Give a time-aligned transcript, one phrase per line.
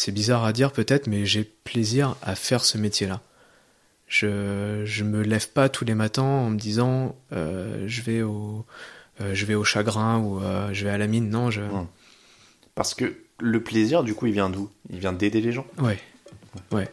[0.00, 3.20] c'est bizarre à dire peut-être, mais j'ai plaisir à faire ce métier-là.
[4.08, 8.64] Je je me lève pas tous les matins en me disant euh, je vais au
[9.20, 11.28] euh, je vais au chagrin ou euh, je vais à la mine.
[11.28, 11.60] Non, je.
[12.74, 14.70] Parce que le plaisir, du coup, il vient d'où?
[14.88, 15.66] Il vient d'aider les gens?
[15.78, 15.98] Ouais.
[16.72, 16.88] Ouais.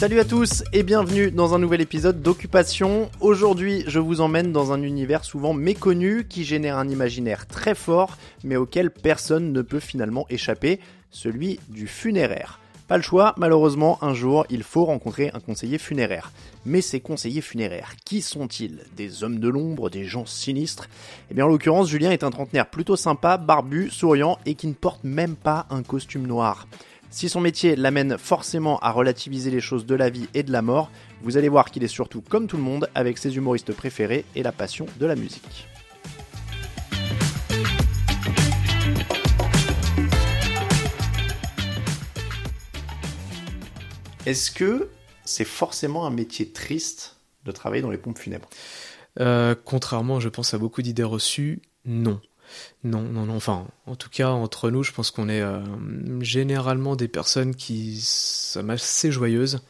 [0.00, 3.10] Salut à tous et bienvenue dans un nouvel épisode d'Occupation.
[3.20, 8.16] Aujourd'hui, je vous emmène dans un univers souvent méconnu qui génère un imaginaire très fort
[8.42, 10.80] mais auquel personne ne peut finalement échapper,
[11.10, 12.60] celui du funéraire.
[12.88, 16.32] Pas le choix, malheureusement, un jour, il faut rencontrer un conseiller funéraire.
[16.64, 18.80] Mais ces conseillers funéraires, qui sont-ils?
[18.96, 20.88] Des hommes de l'ombre, des gens sinistres?
[21.30, 24.72] Eh bien, en l'occurrence, Julien est un trentenaire plutôt sympa, barbu, souriant et qui ne
[24.72, 26.66] porte même pas un costume noir.
[27.12, 30.62] Si son métier l'amène forcément à relativiser les choses de la vie et de la
[30.62, 30.92] mort,
[31.22, 34.44] vous allez voir qu'il est surtout comme tout le monde avec ses humoristes préférés et
[34.44, 35.66] la passion de la musique.
[44.24, 44.88] Est-ce que
[45.24, 48.48] c'est forcément un métier triste de travailler dans les pompes funèbres?
[49.18, 52.20] Euh, contrairement, je pense à beaucoup d'idées reçues, non.
[52.84, 53.36] Non, non, non.
[53.36, 55.60] Enfin, en tout cas, entre nous, je pense qu'on est euh,
[56.20, 59.60] généralement des personnes qui sont assez joyeuses.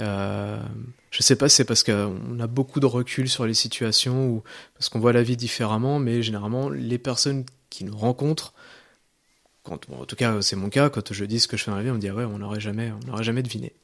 [0.00, 0.62] Euh,
[1.10, 4.42] je sais pas c'est parce qu'on a beaucoup de recul sur les situations ou
[4.74, 8.54] parce qu'on voit la vie différemment, mais généralement, les personnes qui nous rencontrent,
[9.62, 11.76] quand, en tout cas, c'est mon cas, quand je dis ce que je fais dans
[11.76, 13.74] la vie, on me dit ah ouais, on n'aurait jamais, on n'aurait jamais deviné.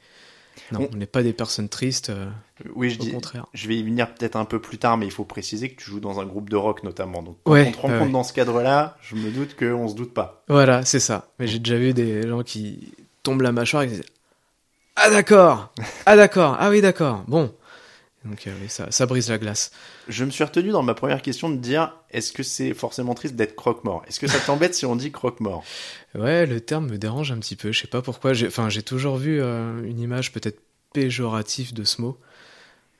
[0.72, 2.28] Non, on n'est pas des personnes tristes, euh,
[2.74, 3.12] Oui, je au dis.
[3.12, 3.46] contraire.
[3.54, 5.90] Je vais y venir peut-être un peu plus tard, mais il faut préciser que tu
[5.90, 7.22] joues dans un groupe de rock notamment.
[7.22, 8.10] Donc quand Ouais, on te rencontre ouais.
[8.10, 10.42] dans ce cadre-là, je me doute qu'on se doute pas.
[10.48, 11.28] Voilà, c'est ça.
[11.38, 14.04] Mais j'ai déjà vu des gens qui tombent la mâchoire et qui disent
[14.96, 15.72] Ah d'accord
[16.06, 17.52] Ah d'accord Ah oui d'accord Bon.
[18.28, 19.70] Donc euh, oui, ça, ça brise la glace.
[20.08, 23.36] Je me suis retenu dans ma première question de dire est-ce que c'est forcément triste
[23.36, 24.02] d'être croque-mort?
[24.08, 25.64] Est-ce que ça t'embête si on dit croque-mort?
[26.14, 27.72] Ouais, le terme me dérange un petit peu.
[27.72, 28.32] Je sais pas pourquoi.
[28.46, 30.60] Enfin, j'ai toujours vu euh, une image peut-être
[30.92, 32.18] péjorative de ce mot.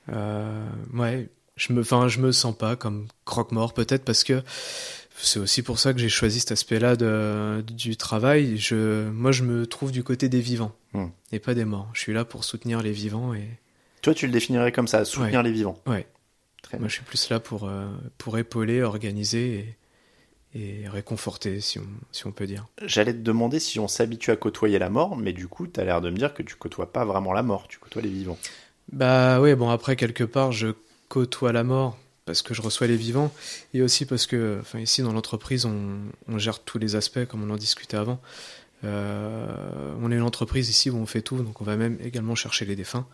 [0.09, 3.73] Euh, ouais, je me, enfin, je me sens pas comme croque-mort.
[3.73, 4.41] Peut-être parce que
[5.19, 6.95] c'est aussi pour ça que j'ai choisi cet aspect-là
[7.61, 8.57] du travail.
[8.57, 11.07] Je, moi, je me trouve du côté des vivants Hmm.
[11.33, 11.89] et pas des morts.
[11.93, 13.59] Je suis là pour soutenir les vivants et
[14.07, 15.77] Toi, tu le définirais comme ça, soutenir les vivants.
[15.85, 16.07] Ouais.
[16.61, 16.87] Très Moi, bien.
[16.87, 19.75] je suis plus là pour, euh, pour épauler, organiser
[20.55, 22.67] et, et réconforter, si on, si on peut dire.
[22.85, 25.99] J'allais te demander si on s'habitue à côtoyer la mort, mais du coup, t'as l'air
[25.99, 28.37] de me dire que tu côtoies pas vraiment la mort, tu côtoies les vivants.
[28.93, 30.69] Bah oui, bon, après, quelque part, je
[31.09, 33.33] côtoie la mort parce que je reçois les vivants
[33.73, 35.97] et aussi parce que, enfin, ici, dans l'entreprise, on,
[36.29, 38.21] on gère tous les aspects, comme on en discutait avant.
[38.85, 42.35] Euh, on est une entreprise ici où on fait tout, donc on va même également
[42.35, 43.05] chercher les défunts.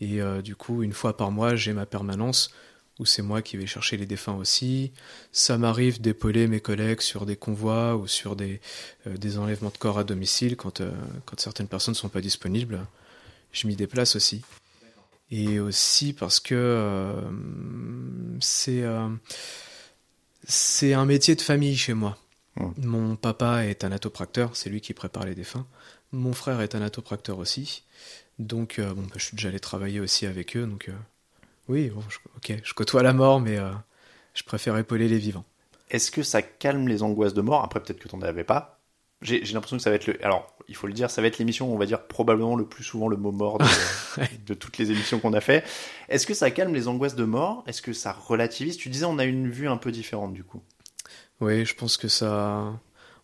[0.00, 2.50] Et euh, du coup, une fois par mois, j'ai ma permanence
[2.98, 4.92] où c'est moi qui vais chercher les défunts aussi.
[5.30, 8.60] Ça m'arrive d'épauler mes collègues sur des convois ou sur des,
[9.06, 10.90] euh, des enlèvements de corps à domicile quand, euh,
[11.24, 12.80] quand certaines personnes ne sont pas disponibles.
[13.52, 14.42] Je m'y déplace aussi.
[15.30, 17.22] Et aussi parce que
[18.40, 18.82] c'est
[20.46, 22.16] c'est un métier de famille chez moi.
[22.78, 25.66] Mon papa est anatopracteur, c'est lui qui prépare les défunts.
[26.12, 27.82] Mon frère est anatopracteur aussi.
[28.38, 30.66] Donc, euh, bon, bah, je suis déjà allé travailler aussi avec eux.
[30.66, 30.92] Donc, euh,
[31.68, 33.70] oui, bon, je, ok, je côtoie la mort, mais euh,
[34.34, 35.44] je préfère épauler les vivants.
[35.90, 37.64] Est-ce que ça calme les angoisses de mort?
[37.64, 38.78] Après, peut-être que t'en avais pas.
[39.20, 40.24] J'ai j'ai l'impression que ça va être le.
[40.24, 42.66] Alors, il faut le dire, ça va être l'émission où on va dire probablement le
[42.66, 43.64] plus souvent le mot mort de,
[44.46, 45.64] de toutes les émissions qu'on a fait.
[46.08, 47.64] Est-ce que ça calme les angoisses de mort?
[47.66, 48.76] Est-ce que ça relativise?
[48.76, 50.62] Tu disais, on a une vue un peu différente du coup.
[51.40, 52.78] Oui, je pense que ça.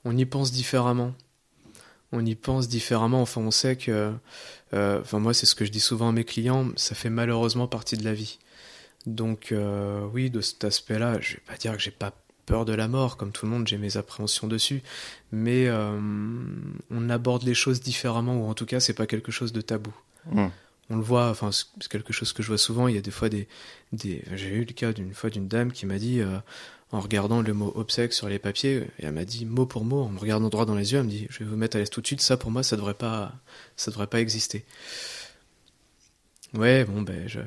[0.05, 1.15] On y pense différemment.
[2.13, 3.23] On y pense différemment.
[3.23, 4.13] Enfin, on sait que.
[4.75, 6.69] Euh, enfin, moi, c'est ce que je dis souvent à mes clients.
[6.77, 8.39] Ça fait malheureusement partie de la vie.
[9.07, 12.13] Donc, euh, oui, de cet aspect-là, je vais pas dire que j'ai pas
[12.47, 13.17] peur de la mort.
[13.17, 14.83] Comme tout le monde, j'ai mes appréhensions dessus.
[15.33, 15.99] Mais euh,
[16.91, 19.95] on aborde les choses différemment, ou en tout cas, c'est pas quelque chose de tabou.
[20.91, 22.89] On le voit, enfin, c'est c'est quelque chose que je vois souvent.
[22.89, 23.49] Il y a des fois des.
[23.93, 24.23] des...
[24.35, 26.21] J'ai eu le cas d'une fois d'une dame qui m'a dit.
[26.21, 26.39] euh,
[26.95, 30.03] en regardant le mot obsèque sur les papiers, et elle m'a dit mot pour mot,
[30.03, 31.81] en me regardant droit dans les yeux, elle me dit je vais vous mettre à
[31.81, 33.33] l'aise tout de suite, ça pour moi ça devrait pas
[33.77, 34.65] ça devrait pas exister.
[36.57, 37.41] Ouais, bon ben je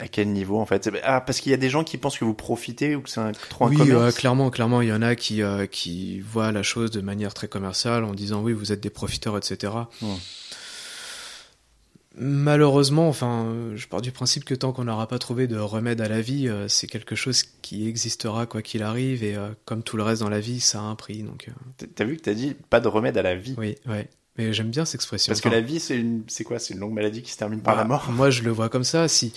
[0.00, 0.90] À quel niveau en fait?
[1.02, 3.20] Ah, parce qu'il y a des gens qui pensent que vous profitez ou que c'est
[3.20, 6.20] un, trop un Oui, commerce euh, clairement, clairement, il y en a qui euh, qui
[6.20, 9.72] voient la chose de manière très commerciale en disant oui, vous êtes des profiteurs, etc.
[12.16, 16.00] Malheureusement, enfin, euh, je pars du principe que tant qu'on n'aura pas trouvé de remède
[16.00, 19.84] à la vie, euh, c'est quelque chose qui existera quoi qu'il arrive, et euh, comme
[19.84, 21.22] tout le reste dans la vie, ça a un prix.
[21.22, 24.08] Donc, euh, T'as- vu que t'as dit pas de remède à la vie oui, ouais.
[24.38, 25.30] Mais j'aime bien cette expression.
[25.30, 26.58] Parce que la vie, c'est une, quoi?
[26.58, 28.10] C'est une longue maladie qui se termine par bah, la mort?
[28.10, 29.06] Moi, je le vois comme ça.
[29.06, 29.32] Si,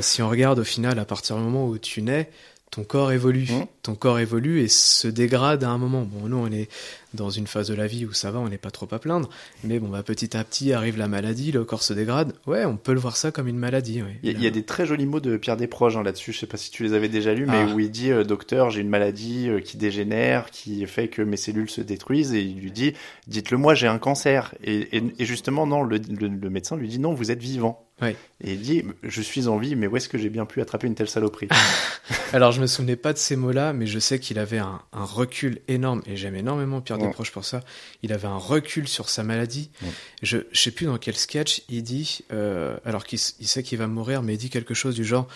[0.00, 2.30] si on regarde au final, à partir du moment où tu nais,
[2.70, 3.46] ton corps évolue.
[3.50, 3.66] Mmh.
[3.82, 6.02] Ton corps évolue et se dégrade à un moment.
[6.02, 6.68] Bon, nous, on est
[7.14, 9.28] dans une phase de la vie où ça va, on n'est pas trop à plaindre.
[9.64, 12.32] Mais bon, bah, petit à petit arrive la maladie, le corps se dégrade.
[12.46, 14.02] Ouais, on peut le voir ça comme une maladie.
[14.02, 14.18] ouais.
[14.22, 16.32] Il y, a- il y a des très jolis mots de Pierre Desproges hein, là-dessus.
[16.32, 17.74] Je sais pas si tu les avais déjà lus, mais Ah.
[17.74, 21.36] où il dit euh, docteur, j'ai une maladie euh, qui dégénère, qui fait que mes
[21.36, 22.92] cellules se détruisent, et il lui dit
[23.26, 24.54] dites-le moi, j'ai un cancer.
[24.62, 27.84] Et, et- et justement, non, le, le- le médecin lui dit non, vous êtes vivant.
[28.00, 28.14] Ouais.
[28.44, 30.86] Et il dit je suis en vie, mais où est-ce que j'ai bien pu attraper
[30.86, 31.48] une telle saloperie?
[32.32, 35.04] Alors, je me souvenais pas de ces mots-là, mais je sais qu'il avait un, un
[35.04, 37.06] recul énorme, et j'aime énormément Pierre Ouais.
[37.08, 37.62] Desproges pour ça.
[38.02, 39.70] Il avait un recul sur sa maladie.
[39.82, 39.88] Ouais.
[40.22, 43.86] Je, je sais plus dans quel sketch il dit, euh, alors qu'il sait qu'il va
[43.86, 45.28] mourir, mais il dit quelque chose du genre,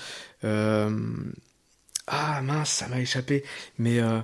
[0.44, 0.90] euh,
[2.06, 3.44] ah mince, ça m'a échappé,
[3.78, 4.20] mais euh,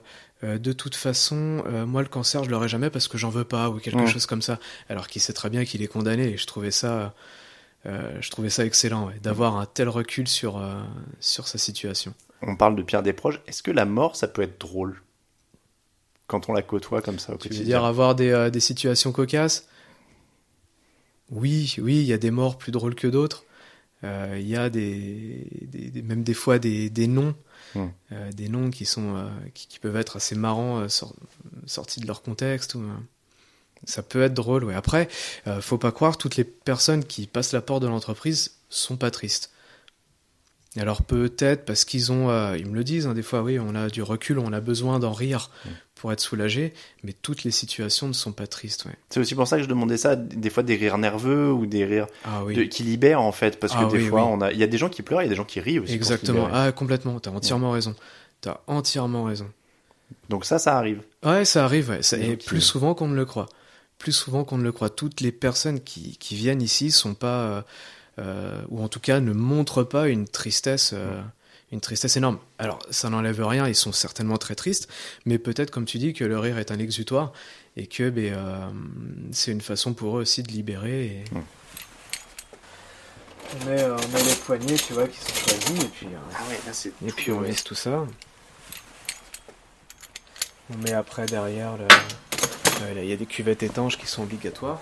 [0.58, 3.78] de toute façon, moi le cancer, je l'aurai jamais parce que j'en veux pas ou
[3.78, 4.06] quelque Ouais.
[4.06, 4.58] chose comme ça.
[4.88, 7.14] Alors qu'il sait très bien qu'il est condamné, et je trouvais ça.
[7.86, 10.82] euh, je trouvais ça excellent, ouais, d'avoir un tel recul sur, euh,
[11.20, 12.12] sur sa situation.
[12.42, 13.40] On parle de Pierre Desproges.
[13.46, 15.00] Est-ce que la mort, ça peut être drôle?
[16.28, 18.60] Quand on la côtoie comme ça au Tu veux quotidien dire avoir des, euh, des
[18.60, 19.66] situations cocasses?
[21.30, 23.44] Oui, oui, il y a des morts plus drôles que d'autres.
[24.04, 25.46] Euh, Il y a des,
[26.04, 27.34] même des fois des, des noms,
[27.74, 27.88] Hmm.
[28.12, 31.14] euh, des noms qui sont qui, qui peuvent être assez marrants, sor-
[31.66, 32.76] sortis de leur contexte.
[32.76, 32.82] Ou,
[33.84, 34.64] ça peut être drôle.
[34.64, 34.74] Ouais.
[34.74, 35.08] Après,
[35.60, 39.50] faut pas croire toutes les personnes qui passent la porte de l'entreprise sont pas tristes.
[40.78, 43.74] Alors peut-être parce qu'ils ont, euh, ils me le disent hein, des fois, oui, on
[43.74, 45.70] a du recul, on a besoin d'en rire Hmm.
[45.96, 46.72] pour être soulagé,
[47.02, 48.84] mais toutes les situations ne sont pas tristes.
[48.84, 48.94] Ouais.
[49.10, 51.84] C'est aussi pour ça que je demandais ça, des fois des rires nerveux ou des
[51.84, 52.54] rires Ah oui.
[52.54, 54.30] de- qui libèrent en fait, parce que Ah des oui, fois oui.
[54.32, 55.58] on a, il y a des gens qui pleurent, il y a des gens qui
[55.60, 55.92] rient aussi.
[55.94, 56.48] Exactement.
[56.52, 57.18] Ah complètement.
[57.18, 57.94] T'as entièrement raison.
[58.40, 59.50] T'as entièrement raison.
[60.28, 61.02] Donc ça, ça arrive.
[61.24, 61.90] Ouais, ça arrive.
[61.90, 62.02] Ouais.
[62.02, 63.46] Ça- et plus euh, souvent qu'on ne le croit.
[63.98, 64.90] Plus souvent qu'on ne le croit.
[64.90, 67.62] Toutes les personnes qui, qui viennent ici sont pas, euh,
[68.68, 71.20] ou en tout cas ne montrent pas une tristesse, euh,
[71.72, 72.38] une tristesse énorme.
[72.58, 73.68] Alors, ça n'enlève rien.
[73.68, 74.88] Ils sont certainement très tristes,
[75.26, 77.32] mais peut-être, comme tu dis, que le rire est un exutoire
[77.76, 78.68] et que ben, euh,
[79.32, 81.04] c'est une façon pour eux aussi de libérer.
[81.06, 81.24] Et...
[83.62, 86.06] On, met, euh, on met les poignets, tu vois, qui sont choisis, et puis.
[86.06, 86.92] euh, Ah ouais, là c'est.
[87.06, 88.04] et puis on visse tout ça.
[90.70, 91.84] On met après derrière le.
[91.84, 94.80] euh, Il y a des cuvettes étanches qui sont obligatoires.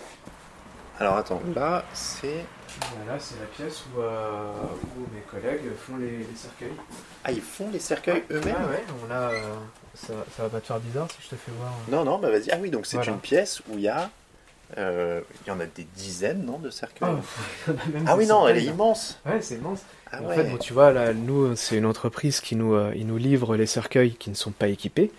[0.99, 2.45] Alors attends, là c'est.
[2.97, 4.53] Voilà, c'est la pièce où, euh,
[4.99, 6.73] où mes collègues font les, les cercueils.
[7.25, 8.55] Ah, ils font les cercueils eux-mêmes?
[8.59, 9.55] Ah ouais, on a, euh,
[9.95, 11.73] ça, ça va pas te faire bizarre si je te fais voir.
[11.89, 12.51] Non, non, bah vas-y.
[12.51, 13.13] Ah oui, donc c'est Voilà.
[13.13, 14.11] une pièce où il y a.
[14.77, 17.09] euh, Il y en a des dizaines, non, de cercueils?
[17.69, 17.73] Oh,
[18.07, 19.19] Ah oui, non, elle est immense.
[19.25, 19.81] Ouais, c'est immense.
[20.13, 23.17] Ah En fait, bon, tu vois, là, nous, c'est une entreprise qui nous, ils nous
[23.19, 25.11] livre les cercueils qui ne sont pas équipés.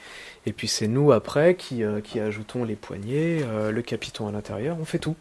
[0.46, 4.78] Et puis c'est nous, après, qui, qui ajoutons les poignées, le capiton à l'intérieur.
[4.80, 5.16] On fait tout.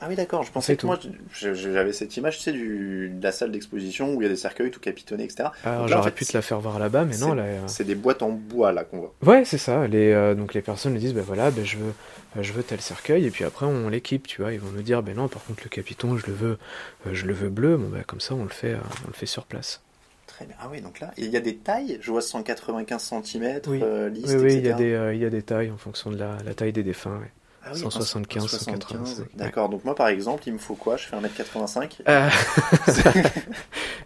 [0.00, 0.42] Ah oui, d'accord.
[0.42, 0.86] Je pensais que tout.
[0.86, 0.98] moi,
[1.32, 4.36] j'avais cette image, tu sais, du, de la salle d'exposition où il y a des
[4.36, 5.48] cercueils tout capitonnés, etc.
[5.64, 7.44] Alors, là, en j'aurais fait, pu te la faire voir là-bas, mais non, là.
[7.44, 9.14] euh, C'est des boîtes en bois là qu'on voit.
[9.22, 9.86] Ouais, c'est ça.
[9.86, 11.92] Les, euh, donc les personnes nous disent, ben voilà, ben je veux,
[12.36, 14.52] euh, je veux tel cercueil, et puis après on l'équipe, tu vois.
[14.52, 16.58] Ils vont nous dire, ben non, par contre le capiton, je le veux,
[17.06, 17.76] euh, je le veux bleu.
[17.78, 19.80] Bon, ben comme ça, on le fait, on le fait sur place.
[20.26, 20.56] Très bien.
[20.60, 21.98] Ah oui, donc là, il y a des tailles.
[22.02, 23.82] Je vois 195 cm, Oui.
[24.12, 26.18] liste, Oui, oui, il y a des, il y a des tailles en fonction de
[26.18, 27.18] la, la taille des défunts.
[27.18, 27.30] ouais.
[27.68, 28.98] Ah oui, 175, 175.
[28.98, 29.68] 185, D'accord.
[29.68, 30.96] Donc moi, par exemple, il me faut quoi?
[30.96, 32.00] Je fais 1m85.
[32.08, 32.28] Euh,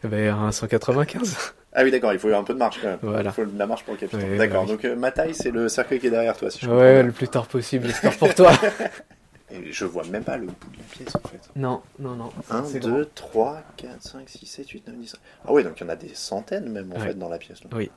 [0.05, 1.37] ben un 195.
[1.73, 2.12] Ah oui, d'accord.
[2.12, 2.99] Il faut un peu de marche quand même.
[3.03, 3.31] Voilà.
[3.31, 4.19] Il faut de la marche pour le capiton.
[4.19, 4.62] Ouais, d'accord.
[4.62, 4.69] oui.
[4.71, 6.95] Donc euh, ma taille, c'est le cercueil qui est derrière toi, si je comprends Ouais,
[6.95, 7.02] bien.
[7.02, 8.52] le plus tard possible, j'espère pour toi.
[9.52, 11.40] Et je vois même pas le bout de la pièce en fait.
[11.57, 12.31] non, non, non.
[12.50, 15.17] 1, c'est 2, 3, 4, 5, 6, 7, 8, 9, 10.
[15.45, 17.09] Ah oui, donc il y en a des centaines même en Ouais.
[17.09, 17.61] fait dans la pièce.
[17.64, 17.90] Là, Oui.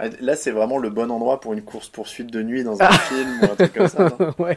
[0.00, 3.40] Ah, là c'est vraiment le bon endroit pour une course-poursuite de nuit dans un film
[3.42, 4.08] ou un truc comme ça.
[4.18, 4.56] non ouais.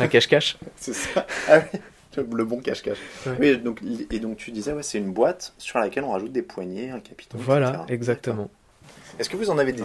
[0.00, 0.56] Un cache-cache.
[0.76, 1.26] c'est ça.
[1.46, 1.78] Ah oui,
[2.32, 2.98] le bon cache-cache.
[3.26, 3.36] Ouais.
[3.38, 3.80] Oui, donc,
[4.10, 7.00] et donc tu disais, ouais, c'est une boîte sur laquelle on rajoute des poignées, un
[7.00, 7.36] capiton.
[7.38, 7.84] Voilà, etc.
[7.88, 8.50] exactement.
[9.18, 9.82] Est-ce que vous en avez des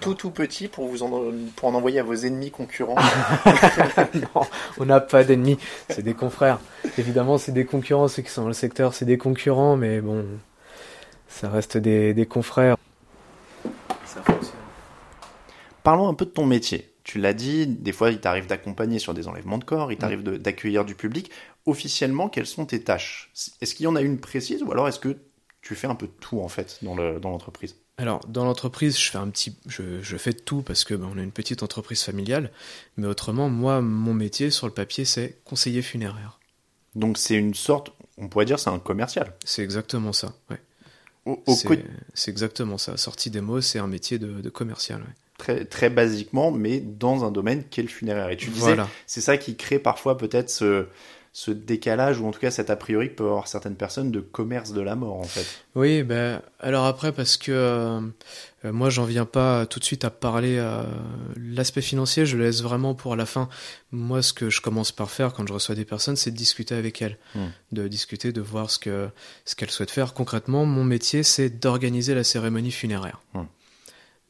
[0.00, 2.96] tout tout petits pour, vous en, pour en envoyer à vos ennemis concurrents
[4.14, 4.42] non,
[4.78, 5.58] on n'a pas d'ennemis,
[5.90, 6.58] c'est des confrères.
[6.96, 10.24] Évidemment, c'est des concurrents, ceux qui sont dans le secteur, c'est des concurrents, mais bon,
[11.28, 12.76] ça reste des, des confrères.
[15.82, 16.92] Parlons un peu de ton métier.
[17.04, 20.22] Tu l'as dit, des fois il t'arrive d'accompagner sur des enlèvements de corps, il t'arrive
[20.22, 21.30] de- d'accueillir du public.
[21.66, 23.30] Officiellement, quelles sont tes tâches?
[23.60, 25.16] Est-ce qu'il y en a une précise ou alors est-ce que
[25.62, 27.76] tu fais un peu de tout en fait dans le- dans l'entreprise?
[27.98, 31.10] Alors, dans l'entreprise, je fais un petit, je, je fais de tout parce que ben,
[31.14, 32.50] on a une petite entreprise familiale,
[32.96, 36.38] mais autrement, moi, mon métier sur le papier, c'est conseiller funéraire.
[36.94, 39.34] Donc c'est une sorte, on pourrait dire c'est un commercial.
[39.44, 40.34] C'est exactement ça.
[40.50, 40.60] Ouais.
[42.14, 42.96] C'est exactement ça.
[42.96, 45.00] Sortie des mots, c'est un métier de, de commercial.
[45.00, 45.14] ouais.
[45.40, 48.28] Très, très basiquement, mais dans un domaine qu'est le funéraire.
[48.30, 48.88] Et tu disais, Voilà.
[49.06, 50.86] c'est ça qui crée parfois peut-être ce,
[51.32, 54.18] ce décalage, ou en tout cas cet a priori que peuvent avoir certaines personnes de
[54.20, 55.46] commerce de la mort, en fait.
[55.76, 58.00] Oui, ben alors après parce que euh,
[58.64, 60.82] euh, moi j'en viens pas tout de suite à parler euh,
[61.36, 63.48] l'aspect financier, je le laisse vraiment pour la fin.
[63.92, 66.74] Moi ce que je commence par faire quand je reçois des personnes, c'est de discuter
[66.74, 67.46] avec elles, Hmm.
[67.70, 70.12] de discuter, de voir ce qu'elles souhaitent faire.
[70.14, 73.20] Concrètement, mon métier c'est d'organiser la cérémonie funéraire.
[73.34, 73.44] Hmm.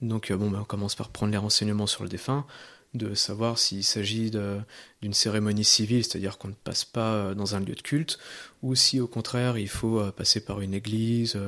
[0.02, 2.46] Donc euh, bon, ben, on commence par prendre les renseignements sur le défunt,
[2.94, 7.60] de savoir s'il s'agit d'une cérémonie civile, c'est-à-dire qu'on ne passe pas euh, dans un
[7.60, 8.18] lieu de culte,
[8.62, 11.38] ou si au contraire il faut euh, passer par une église,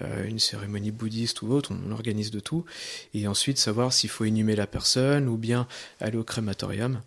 [0.00, 2.64] une cérémonie bouddhiste ou autre, on organise de tout,
[3.14, 5.68] et ensuite savoir s'il faut inhumer la personne ou bien
[6.00, 7.00] aller au crématorium.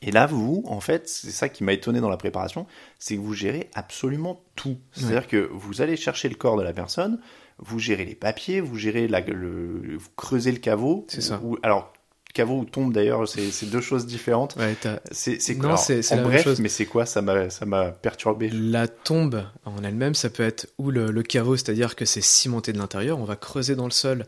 [0.00, 2.66] Et là, vous, en fait, c'est ça qui m'a étonné dans la préparation,
[2.98, 4.78] c'est que vous gérez absolument tout.
[4.92, 7.20] C'est-à-dire que vous allez chercher le corps de la personne,
[7.58, 11.06] vous gérez les papiers, vous gérez la, le, vous creusez le caveau.
[11.08, 11.40] C'est ça.
[11.42, 11.92] Ou, alors,
[12.34, 14.56] caveau ou tombe d'ailleurs, c'est deux choses différentes.
[14.56, 14.76] Ouais,
[15.12, 15.76] C'est quoi?
[16.10, 16.60] En bref, chose.
[16.60, 17.06] mais c'est quoi?
[17.06, 18.50] Ça m'a ça m'a perturbé.
[18.50, 22.72] La tombe en elle-même, ça peut être ou le, le caveau, c'est-à-dire que c'est cimenté
[22.72, 24.26] de l'intérieur, on va creuser dans le sol,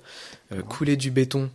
[0.53, 1.51] euh, couler du béton,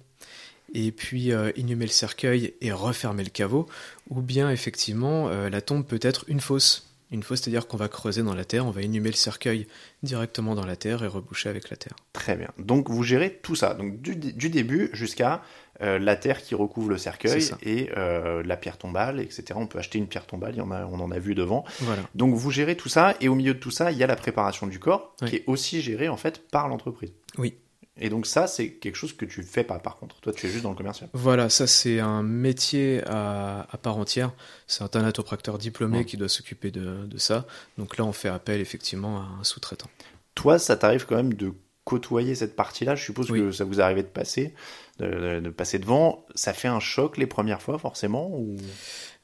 [0.74, 3.68] et puis euh, inhumer le cercueil et refermer le caveau,
[4.10, 6.91] ou bien effectivement, euh, la tombe peut être une fosse.
[7.12, 9.68] Une fosse, c'est-à-dire qu'on va creuser dans la terre, on va inhumer le cercueil
[10.02, 11.96] directement dans la terre et reboucher avec la terre.
[12.14, 12.50] Très bien.
[12.58, 15.42] Donc vous gérez tout ça, donc du, du début jusqu'à
[15.82, 19.44] euh, la terre qui recouvre le cercueil et euh, la pierre tombale, etc.
[19.56, 21.66] On peut acheter une pierre tombale, il y en a, on en a vu devant.
[21.80, 22.04] Voilà.
[22.16, 24.16] Donc vous gérez tout ça et au milieu de tout ça, il y a la
[24.16, 25.30] préparation du corps Oui.
[25.30, 27.12] qui est aussi gérée en fait par l'entreprise.
[27.38, 27.56] Oui.
[28.00, 30.20] Et donc ça, c'est quelque chose que tu fais pas par contre.
[30.22, 31.10] Toi, tu es juste dans le commercial.
[31.14, 34.32] Voilà, ça c'est un métier à, à part entière.
[34.68, 36.06] C'est un thanatopracteur diplômé Ouais.
[36.06, 37.46] qui doit s'occuper de, de ça.
[37.78, 39.90] Donc là, on fait appel effectivement à un sous-traitant.
[40.36, 41.52] Toi, ça t'arrive quand même de
[41.84, 42.96] côtoyer cette partie-là?
[42.96, 43.40] Je suppose Oui.
[43.40, 44.54] que ça vous arrivait de passer,
[45.00, 46.26] de, de- de passer devant.
[46.36, 48.56] Ça fait un choc les premières fois forcément ou?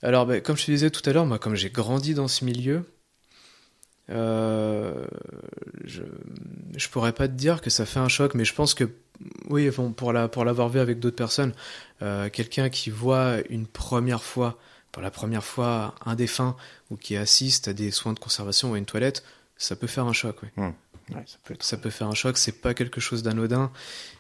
[0.04, 2.44] Alors, ben, comme je te disais tout à l'heure, moi, comme j'ai grandi dans ce
[2.44, 2.84] milieu,
[4.10, 5.06] euh,
[5.84, 6.04] je,
[6.76, 8.86] je pourrais pas te dire que ça fait un choc, mais je pense que,
[9.50, 11.54] oui, bon, pour la, pour l'avoir vu avec d'autres personnes,
[12.02, 14.58] euh, quelqu'un qui voit une première fois,
[14.92, 16.56] pour la première fois, un défunt
[16.90, 19.24] ou qui assiste à des soins de conservation ou à une toilette,
[19.58, 20.50] ça peut faire un choc, oui.
[21.10, 21.64] Ouais, ça peut être.
[21.64, 23.72] Ça peut faire un choc, c'est pas quelque chose d'anodin.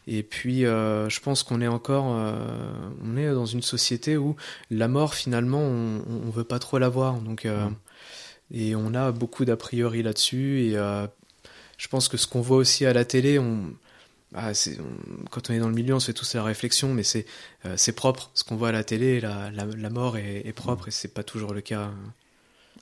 [0.08, 4.38] Et puis, euh, je pense qu'on est encore, euh, on est dans une société où
[4.72, 7.16] la mort, finalement, on, on veut pas trop la voir.
[7.16, 7.76] Donc, euh, Mm.
[8.52, 10.62] Et on a beaucoup d'a priori là-dessus.
[10.62, 11.08] Et euh,
[11.78, 13.74] je pense que ce qu'on voit aussi à la télé, on,
[14.36, 14.52] ah,
[15.32, 17.26] quand on est dans le milieu, on se fait tous la réflexion, mais c'est
[17.66, 18.32] euh, propre.
[18.34, 21.24] Ce qu'on voit à la télé, la, la, mort est, est propre et c'est pas
[21.24, 21.92] toujours le cas.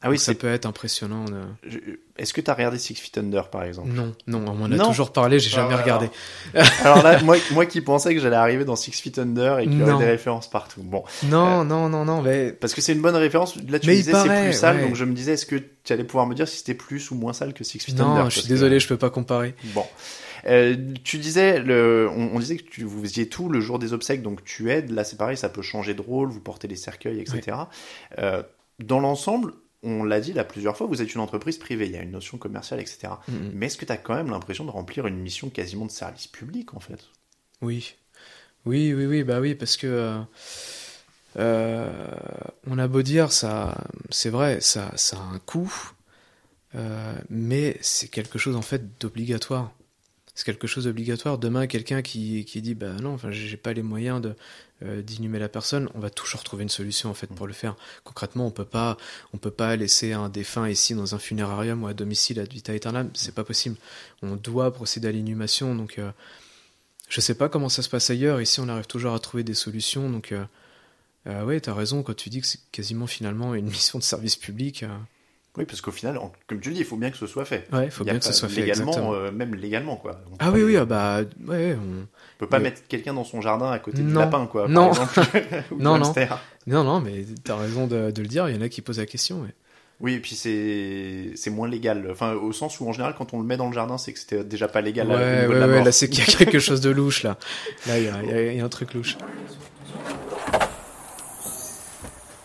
[0.05, 1.25] Ah oui, Donc ça peut être impressionnant.
[1.25, 1.33] de-
[1.67, 1.79] je-
[2.17, 3.89] Est-ce que tu as regardé Six Feet Under par exemple?
[3.89, 4.87] Non, non, on m'en a Non.
[4.87, 6.09] toujours parlé, j'ai Ah, jamais regardé.
[6.83, 9.77] Alors là, moi, moi qui pensais que j'allais arriver dans Six Feet Under et qu'il
[9.79, 9.99] y aurait Non.
[9.99, 10.81] des références partout.
[10.83, 13.55] Bon, Non, non, non, non, mais parce que c'est une bonne référence.
[13.67, 14.83] Là, tu Mais il disais c'est plus sale, ouais.
[14.83, 17.15] donc je me disais est-ce que tu allais pouvoir me dire si c'était plus ou
[17.15, 19.09] moins sale que Six Feet non, Under je suis parce que- désolé, je peux pas
[19.09, 19.55] comparer.
[19.73, 19.85] Bon.
[20.47, 23.93] Euh, tu disais, le, on, on disait que tu, vous faisiez tout le jour des
[23.93, 24.91] obsèques, donc tu aides.
[24.91, 27.57] Là, c'est pareil, ça peut changer de rôle, vous portez les cercueils, etc.
[28.19, 28.43] Euh,
[28.79, 29.53] dans l'ensemble,
[29.85, 32.11] on l'a dit là plusieurs fois, vous êtes une entreprise privée, il y a une
[32.11, 33.13] notion commerciale, etc.
[33.27, 33.51] Mhm.
[33.53, 36.27] Mais est-ce que tu as quand même l'impression de remplir une mission quasiment de service
[36.27, 36.99] public, en fait?
[37.61, 37.95] Oui,
[38.65, 40.19] oui, oui, oui, bah oui, parce que euh,
[41.37, 41.91] euh,
[42.67, 43.77] on a beau dire ça,
[44.09, 45.91] c'est vrai, ça, ça a un coût,
[46.73, 49.71] euh, mais c'est quelque chose en fait d'obligatoire.
[50.33, 51.37] C'est quelque chose d'obligatoire.
[51.37, 54.35] Demain, quelqu'un qui, qui dit bah non, enfin j'ai pas les moyens de
[54.83, 57.75] euh, d'inhumer la personne, on va toujours trouver une solution en fait pour le faire.
[58.03, 58.97] Concrètement, on peut pas,
[59.33, 62.73] on peut pas laisser un défunt ici dans un funérarium ou à domicile ad vita
[62.73, 63.77] aeternam, c'est pas possible.
[64.21, 65.97] On doit procéder à l'inhumation, donc.
[65.99, 66.11] euh,
[67.07, 68.41] je sais pas comment ça se passe ailleurs.
[68.41, 70.09] Ici, on arrive toujours à trouver des solutions.
[70.09, 70.43] Donc, euh,
[71.27, 74.35] euh, ouais, t'as raison quand tu dis que c'est quasiment finalement une mission de service
[74.35, 74.81] public.
[74.81, 74.87] euh,
[75.55, 77.67] Oui, parce qu'au final, comme tu le dis, il faut bien que ce soit fait.
[77.71, 78.61] ouais, il faut bien que ce soit fait.
[78.61, 80.19] légalement, euh, même légalement, quoi.
[80.31, 82.07] On Ah oui, oui, ah bah, ouais, on...
[82.35, 84.19] On peut pas Mais- mettre quelqu'un dans son jardin à côté du Non.
[84.19, 84.63] lapin, quoi.
[84.63, 84.89] par Non.
[84.89, 85.19] exemple,
[85.71, 86.13] ou du Non, non.
[86.67, 88.49] non, non, mais t'as raison de, de le dire.
[88.49, 89.45] Il y en a qui posent la question.
[90.01, 92.05] Oui, et puis c'est moins légal.
[92.11, 94.19] Enfin, au sens où en général, quand on le met dans le jardin, c'est que
[94.19, 96.89] c'était déjà pas légal Ouais, ouais, ouais, là, c'est qu'il y a quelque chose de
[96.89, 97.37] louche là.
[97.87, 99.15] Là, il y a, il y a- il y a un truc louche.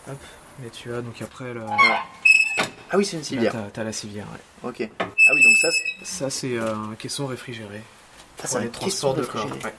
[0.09, 0.17] Hop,
[0.63, 1.63] mais tu as donc après le.
[2.93, 3.53] Ah oui, c'est une civière.
[3.53, 4.27] t'as, t'as la civière.
[4.63, 4.69] ouais.
[4.69, 4.89] Ok.
[5.01, 5.05] Ah
[5.35, 7.83] oui, donc ça, c'est Ça, c'est euh, un caisson réfrigéré.
[8.49, 9.47] Pour les transports de corps.
[9.65, 9.75] ouais.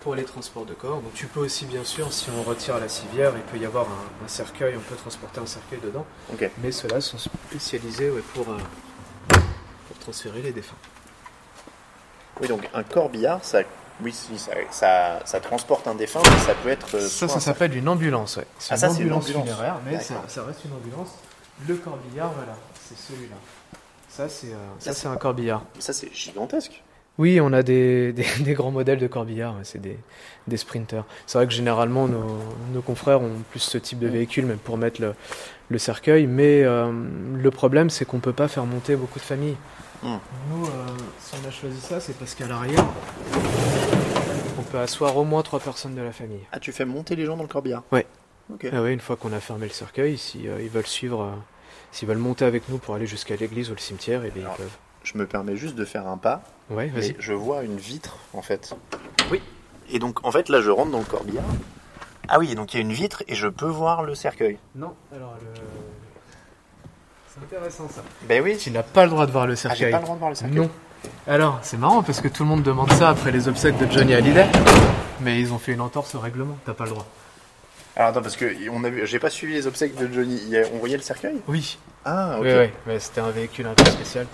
[0.00, 1.00] Pour les transports de corps.
[1.00, 3.86] Donc tu peux aussi, bien sûr, si on retire la civière, il peut y avoir
[3.86, 6.04] un, un cercueil, on peut transporter un cercueil dedans.
[6.32, 6.50] Ok.
[6.62, 8.58] Mais ceux-là sont spécialisés ouais, pour, euh,
[9.28, 10.76] pour transférer les défunts.
[12.40, 13.60] Oui, donc un corbillard, ça
[14.02, 16.96] Oui, ça, ça, ça transporte un défunt, mais ça peut être.
[16.96, 18.46] euh, Ça, ça s'appelle une ambulance, ouais.
[18.70, 20.14] Ah, une ça, c'est une ambulance funéraire, mais ça,
[20.44, 21.10] reste une ambulance.
[21.68, 22.56] Le corbillard, voilà,
[22.88, 23.36] c'est celui-là.
[24.08, 25.62] Ça, c'est euh, un corbillard.
[25.78, 26.82] Ça, c'est gigantesque.
[27.18, 29.98] Oui, on a des, des, des grands modèles de corbillard, ouais, c'est des,
[30.48, 31.04] des sprinters.
[31.26, 32.38] C'est vrai que généralement, nos,
[32.72, 35.14] nos confrères ont plus ce type de véhicule, même pour mettre le,
[35.68, 36.90] le cercueil, mais euh,
[37.36, 39.56] le problème, c'est qu'on peut pas faire monter beaucoup de familles.
[40.02, 40.16] Hmm.
[40.50, 40.70] Nous, euh,
[41.20, 42.84] si on a choisi ça, c'est parce qu'à l'arrière,
[44.58, 46.40] on peut asseoir au moins trois personnes de la famille.
[46.50, 47.82] Ah, tu fais monter les gens dans le corbillard?
[47.92, 48.06] Ouais.
[48.52, 48.66] Ok.
[48.72, 51.32] Ah oui, une fois qu'on a fermé le cercueil, si euh, ils veulent suivre,
[51.92, 54.56] s'ils veulent monter avec nous pour aller jusqu'à l'église ou le cimetière, et bien Alors,
[54.58, 54.76] ils peuvent.
[55.04, 56.42] Je me permets juste de faire un pas.
[56.70, 57.16] Ouais, vas-y.
[57.18, 58.74] Je vois une vitre, en fait.
[59.30, 59.40] Oui.
[59.90, 61.44] Et donc, en fait, là, je rentre dans le corbillard.
[62.28, 64.58] Ah oui, donc il y a une vitre et je peux voir le cercueil.
[64.76, 65.60] Non, alors le.
[67.28, 68.02] C'est intéressant ça.
[68.28, 68.56] Ben oui.
[68.58, 69.90] Tu n'as pas le droit de voir le Ah, j'ai cercueil.
[69.90, 70.56] pas le droit de voir le cercueil.
[70.58, 70.70] non.
[71.26, 74.14] Alors, c'est marrant parce que tout le monde demande ça après les obsèques de Johnny
[74.14, 74.46] Hallyday.
[75.20, 77.06] Mais ils ont fait une entorse au règlement, t'as pas le droit.
[77.96, 80.40] Alors attends, parce que on a vu, j'ai pas suivi les obsèques de Johnny.
[80.44, 81.36] Il y a- on voyait le cercueil?
[81.48, 82.44] Oui, Ah, ok.
[82.44, 82.70] oui, oui.
[82.86, 84.26] Mais c'était un véhicule un peu spécial.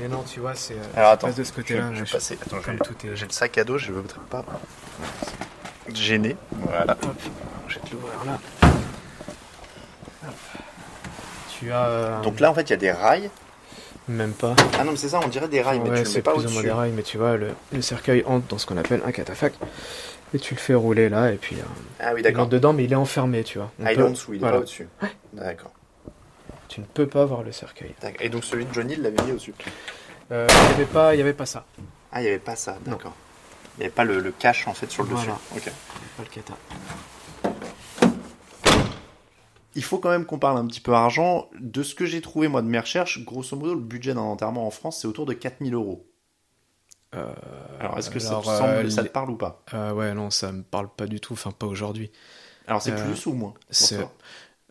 [0.00, 0.74] Mais non, tu vois, c'est.
[0.74, 1.90] euh, Alors attends, de ce je, côté-là.
[1.94, 2.38] je vais je- passer.
[2.44, 4.44] Attends, comme j'ai, tout est- j'ai le sac à dos, je veux pas
[5.88, 6.36] te gêner.
[6.52, 6.92] Voilà.
[7.02, 7.16] Hop,
[7.68, 8.38] je vais te l'ouvrir là.
[10.26, 10.34] Hop.
[11.58, 11.86] Tu as.
[11.86, 13.30] euh, Donc là, en fait, il y a des rails.
[14.08, 14.54] Même pas.
[14.78, 16.22] Ah non, mais c'est ça, on dirait des rails, mais Ouais, tu le c'est mets
[16.22, 16.66] pas plus ou moins au-dessus.
[16.66, 19.54] des rails, mais tu vois, le, le cercueil entre dans ce qu'on appelle un catafalque.
[20.34, 21.62] Et tu le fais rouler là, et puis euh,
[22.00, 22.42] Ah oui, il d'accord.
[22.42, 23.70] entre dedans, mais il est enfermé, tu vois.
[23.80, 24.56] On Ah, il est en dessous, il est voilà.
[24.56, 24.88] pas au-dessus.
[25.32, 25.72] D'accord.
[26.76, 27.94] Tu ne peux pas voir le cercueil.
[28.20, 29.54] Et donc celui de Johnny, il l'avait mis au-dessus.
[30.30, 31.64] Euh, Il n'y avait, pas- il y avait pas ça.
[32.12, 33.14] Ah, il n'y avait pas ça, d'accord.
[33.76, 35.38] Il n'y avait pas le, le cache en fait sur le Voilà.
[35.54, 35.68] dessus.
[35.68, 35.72] Ok.
[36.18, 36.54] Pas le cata.
[39.74, 41.48] Il faut quand même qu'on parle un petit peu argent.
[41.58, 44.66] De ce que j'ai trouvé moi de mes recherches, grosso modo, le budget d'un enterrement
[44.66, 46.06] en France, c'est autour de 4000 euros.
[47.14, 47.32] Euh,
[47.80, 49.62] Alors, est-ce que ça, te semble, euh, ça te les- parle ou pas?
[49.72, 51.32] Euh, ouais, non, ça me parle pas du tout.
[51.32, 52.10] Enfin, pas aujourd'hui.
[52.66, 53.54] Alors, c'est Euh, plus ou moins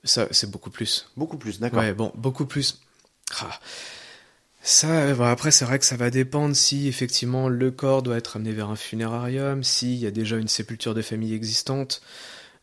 [0.05, 1.09] Ça, c'est beaucoup plus.
[1.17, 1.79] Beaucoup plus, d'accord.
[1.79, 2.79] Ouais, bon, beaucoup plus.
[3.41, 3.59] Ah.
[4.61, 8.37] Ça, bon, après, c'est vrai que ça va dépendre si effectivement le corps doit être
[8.37, 12.01] amené vers un funérarium, s'il y a déjà une sépulture de famille existante,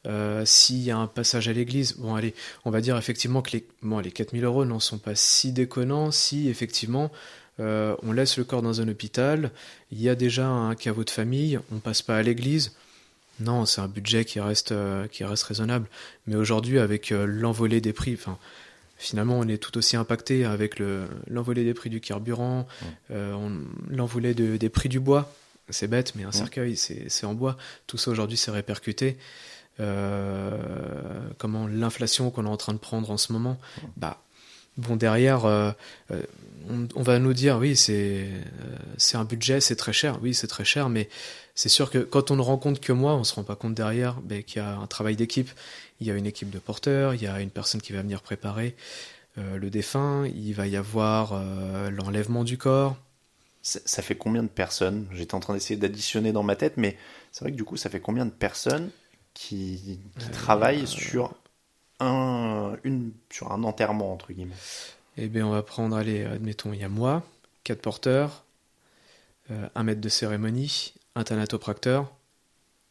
[0.06, 1.94] euh, s'il y a un passage à l'église.
[1.98, 5.14] Bon, allez, on va dire effectivement que les, bon, les 4000 euros n'en sont pas
[5.14, 7.12] si déconnants si effectivement
[7.60, 9.50] euh, on laisse le corps dans un hôpital,
[9.90, 12.72] il y a déjà un caveau de famille, on passe pas à l'église.
[13.40, 15.86] Non, c'est un budget qui reste, euh, qui reste raisonnable.
[16.26, 18.38] Mais aujourd'hui, avec euh, l'envolée des prix, enfin,
[18.98, 22.68] finalement, on est tout aussi impacté avec le- l'envolée des prix du carburant,
[23.10, 23.34] euh,
[23.90, 25.32] l'envolée de- des prix du bois.
[25.70, 27.56] C'est bête, mais un cercueil, c'est c'est en bois.
[27.86, 29.16] Tout ça aujourd'hui, c'est répercuté.
[29.80, 30.50] Euh,
[31.38, 33.58] comment l'inflation qu'on est en train de prendre en ce moment,
[33.96, 34.22] bah
[34.76, 35.72] bon derrière, euh,
[36.10, 36.22] euh,
[36.70, 40.34] on, on va nous dire oui c'est euh, c'est un budget, c'est très cher, oui
[40.34, 41.08] c'est très cher, mais
[41.54, 43.74] c'est sûr que quand on ne rend compte que moi, on se rend pas compte
[43.74, 45.50] derrière ben, qu'il y a un travail d'équipe.
[46.00, 48.22] Il y a une équipe de porteurs, il y a une personne qui va venir
[48.22, 48.74] préparer
[49.38, 51.40] euh, le défunt, il va y avoir
[51.90, 52.96] l'enlèvement du corps.
[53.62, 55.06] Ça, ça fait combien de personnes?
[55.12, 56.96] J'étais en train d'essayer d'additionner dans ma tête, mais
[57.30, 58.90] c'est vrai que du coup, ça fait combien de personnes
[59.34, 61.34] qui, qui travaillent sur
[62.06, 64.54] un, une, sur un enterrement, entre guillemets
[65.16, 67.22] Eh bien, on va prendre, allez, admettons, il y a moi,
[67.64, 68.44] quatre porteurs,
[69.50, 72.12] euh, un maître de cérémonie, un thanatopracteur,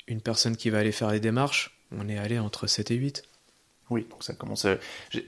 [0.08, 1.78] une personne qui va aller faire les démarches.
[1.97, 3.24] On est allé entre 7 et 8.
[3.89, 4.78] Oui, donc ça commence à...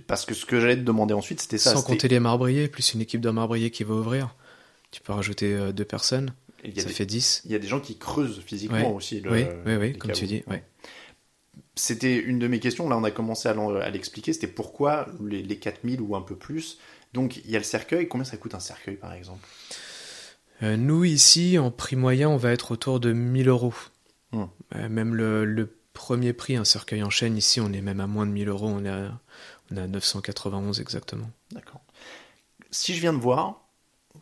[0.08, 1.74] Parce que ce que j'allais te demander ensuite, c'était ça.
[1.74, 4.34] Sans compter les marbriers, plus une équipe de marbriers qui va ouvrir.
[4.92, 7.42] Tu peux rajouter euh, deux personnes, ça des, fait 10.
[7.46, 8.96] il y a des gens qui creusent physiquement Ouais.
[8.96, 9.20] aussi.
[9.20, 10.44] Le, oui, oui, oui, comme tu dis.
[10.48, 10.64] ouais.
[11.76, 15.58] C'était une de mes questions, là on a commencé à l'expliquer, c'était pourquoi les, les
[15.58, 16.80] 4000 ou un peu plus.
[17.14, 19.48] Donc il y a le cercueil, combien ça coûte un cercueil par exemple?
[20.62, 23.74] Euh, nous, ici, en prix moyen, on va être autour de 1000 euros.
[24.32, 24.46] Hmm.
[24.76, 28.08] Euh, même le, le premier prix, un cercueil en chaîne, ici, on est même à
[28.08, 28.68] moins de 1000 euros.
[28.68, 29.20] On est à,
[29.72, 31.30] on est à 991 exactement.
[31.52, 31.82] D'accord.
[32.72, 33.68] Si je viens de voir,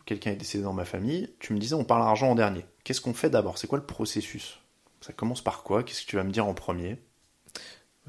[0.04, 2.64] quelqu'un est décédé dans ma famille, tu me disais on parle argent en dernier.
[2.84, 3.58] Qu'est-ce qu'on fait d'abord?
[3.58, 4.58] C'est quoi le processus?
[5.00, 5.82] Ça commence par quoi?
[5.82, 6.98] Qu'est-ce que tu vas me dire en premier?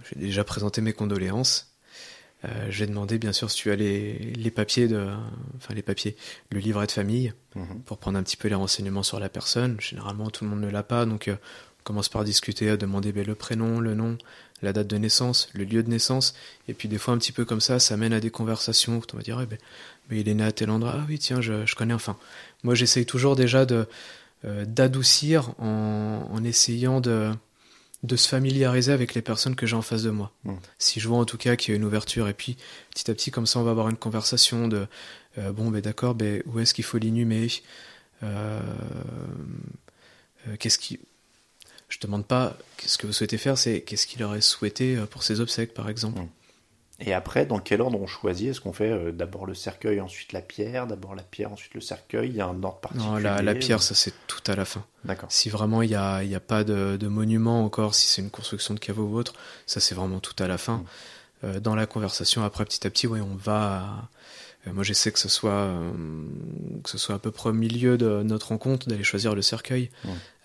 [0.09, 1.69] J'ai déjà présenté mes condoléances.
[2.45, 5.07] Euh, J'ai demandé, bien sûr, si tu as les, les papiers de,
[5.57, 6.15] enfin les papiers,
[6.51, 7.81] le livret de famille, Mhm.
[7.85, 9.79] pour prendre un petit peu les renseignements sur la personne.
[9.79, 11.35] Généralement, tout le monde ne l'a pas, donc euh,
[11.79, 14.17] on commence par discuter, à demander ben, le prénom, le nom,
[14.61, 16.33] la date de naissance, le lieu de naissance,
[16.67, 18.97] et puis des fois un petit peu comme ça, ça mène à des conversations.
[18.97, 19.57] où On va dire, eh ben,
[20.09, 20.95] ben, il est né à tel endroit.
[20.97, 21.93] Ah oui, tiens, je, je connais.
[21.93, 22.17] Enfin,
[22.63, 23.85] moi, j'essaye toujours déjà de
[24.45, 27.31] euh, d'adoucir en, en essayant de
[28.03, 30.31] de se familiariser avec les personnes que j'ai en face de moi.
[30.43, 30.53] Mm.
[30.77, 32.57] Si je vois en tout cas qu'il y a une ouverture, et puis
[32.93, 34.87] petit à petit, comme ça, on va avoir une conversation de
[35.37, 37.47] euh, bon, ben d'accord, ben où est-ce qu'il faut l'inhumer
[38.21, 38.61] Euh,
[40.47, 40.99] euh, Qu'est-ce qui
[41.89, 45.39] Je demande pas qu'est-ce que vous souhaitez faire, c'est qu'est-ce qu'il aurait souhaité pour ses
[45.39, 46.21] obsèques, par exemple.
[46.21, 46.29] Mm.
[47.05, 48.49] Et après, dans quel ordre on choisit?
[48.49, 51.81] Est-ce qu'on fait euh, d'abord le cercueil, ensuite la pierre, d'abord la pierre, ensuite le
[51.81, 52.29] cercueil?
[52.29, 54.63] Il y a un ordre particulier Non, la, la pierre, ça c'est tout à la
[54.65, 54.85] fin.
[55.03, 55.29] D'accord.
[55.31, 58.29] Si vraiment il n'y a, y a pas de, de monument encore, si c'est une
[58.29, 59.33] construction de caveau ou autre,
[59.65, 60.77] ça c'est vraiment tout à la fin.
[60.77, 60.85] Mm.
[61.43, 64.07] Euh, dans la conversation, après petit à petit, ouais, on va.
[64.65, 65.91] euh, moi j'essaie que ce soit euh,
[66.83, 69.89] que ce soit à peu près au milieu de notre rencontre d'aller choisir le cercueil.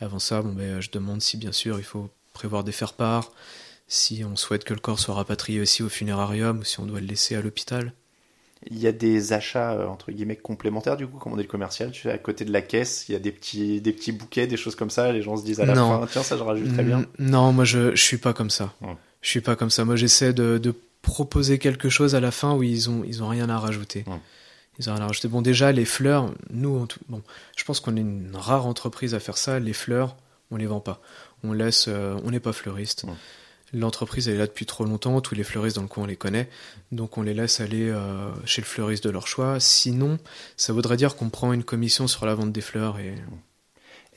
[0.00, 3.30] Avant ça, bon ben je demande si bien sûr il faut prévoir des faire-part,
[3.88, 7.00] si on souhaite que le corps soit rapatrié aussi au funérarium ou si on doit
[7.00, 7.92] le laisser à l'hôpital.
[8.70, 11.48] Il y a des achats euh, entre guillemets complémentaires du coup, comme on dit le
[11.48, 11.90] commercial.
[11.92, 14.46] Tu sais, à côté de la caisse, il y a des petits, des petits bouquets,
[14.48, 15.12] des choses comme ça.
[15.12, 16.00] Les gens se disent à la Non.
[16.00, 17.06] fin, tiens, ça je rajoute très bien.
[17.18, 18.74] Non, moi je, je suis pas comme ça.
[18.80, 18.96] Ouais.
[19.22, 19.84] Je suis pas comme ça.
[19.84, 23.28] Moi j'essaie de, de proposer quelque chose à la fin où ils ont ils ont
[23.28, 24.04] rien à rajouter.
[24.08, 24.18] Ouais.
[24.80, 25.28] Ils ont rien à rajouter.
[25.28, 27.22] Bon déjà les fleurs, nous tout- bon,
[27.56, 29.60] je pense qu'on est une rare entreprise à faire ça.
[29.60, 30.16] Les fleurs,
[30.50, 31.00] on les vend pas.
[31.44, 33.04] On laisse, euh, on n'est pas fleuriste.
[33.04, 33.14] Ouais.
[33.72, 35.20] L'entreprise elle est là depuis trop longtemps.
[35.20, 36.48] Tous les fleuristes dans le coin on les connaît,
[36.92, 39.60] donc on les laisse aller euh, chez le fleuriste de leur choix.
[39.60, 40.18] Sinon,
[40.56, 43.14] ça voudrait dire qu'on prend une commission sur la vente des fleurs et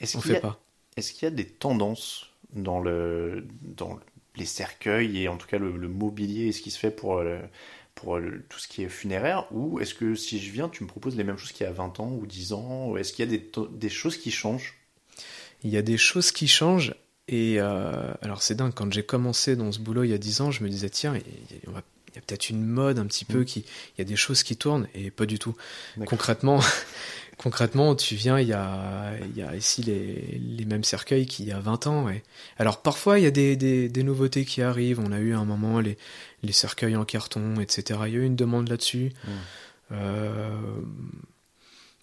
[0.00, 0.58] Est-ce on y, fait a- pas.
[0.96, 3.98] est-ce qu'il y a des tendances dans, le, dans
[4.36, 7.18] les cercueils et en tout cas le, le mobilier et ce qui se fait pour,
[7.18, 7.38] euh,
[7.94, 9.46] pour le- tout ce qui est funéraire?
[9.52, 11.72] Ou est-ce que si je viens, tu me proposes les mêmes choses qu'il y a
[11.72, 12.88] 20 ans ou 10 ans?
[12.90, 14.74] Ou est-ce qu'il y a des, des choses qui changent?
[15.64, 16.94] Il y a des choses qui changent.
[17.32, 20.42] Et euh, alors c'est dingue, quand j'ai commencé dans ce boulot il y a 10
[20.42, 23.44] ans, je me disais, tiens, il y a, peut-être une mode un petit peu, Mm.
[23.46, 25.56] qui, il y a des choses qui tournent, et pas du tout.
[26.04, 26.60] Concrètement,
[27.38, 31.46] concrètement, tu viens, il y a, il y a ici les, les mêmes cercueils qu'il
[31.46, 32.06] y a 20 ans.
[32.58, 35.00] Alors parfois, il y a des, des, des nouveautés qui arrivent.
[35.00, 35.96] On a eu à un moment les,
[36.42, 38.00] les cercueils en carton, etc.
[38.08, 39.10] Il y a eu une demande là-dessus.
[39.24, 39.30] Mm.
[39.92, 40.50] Euh,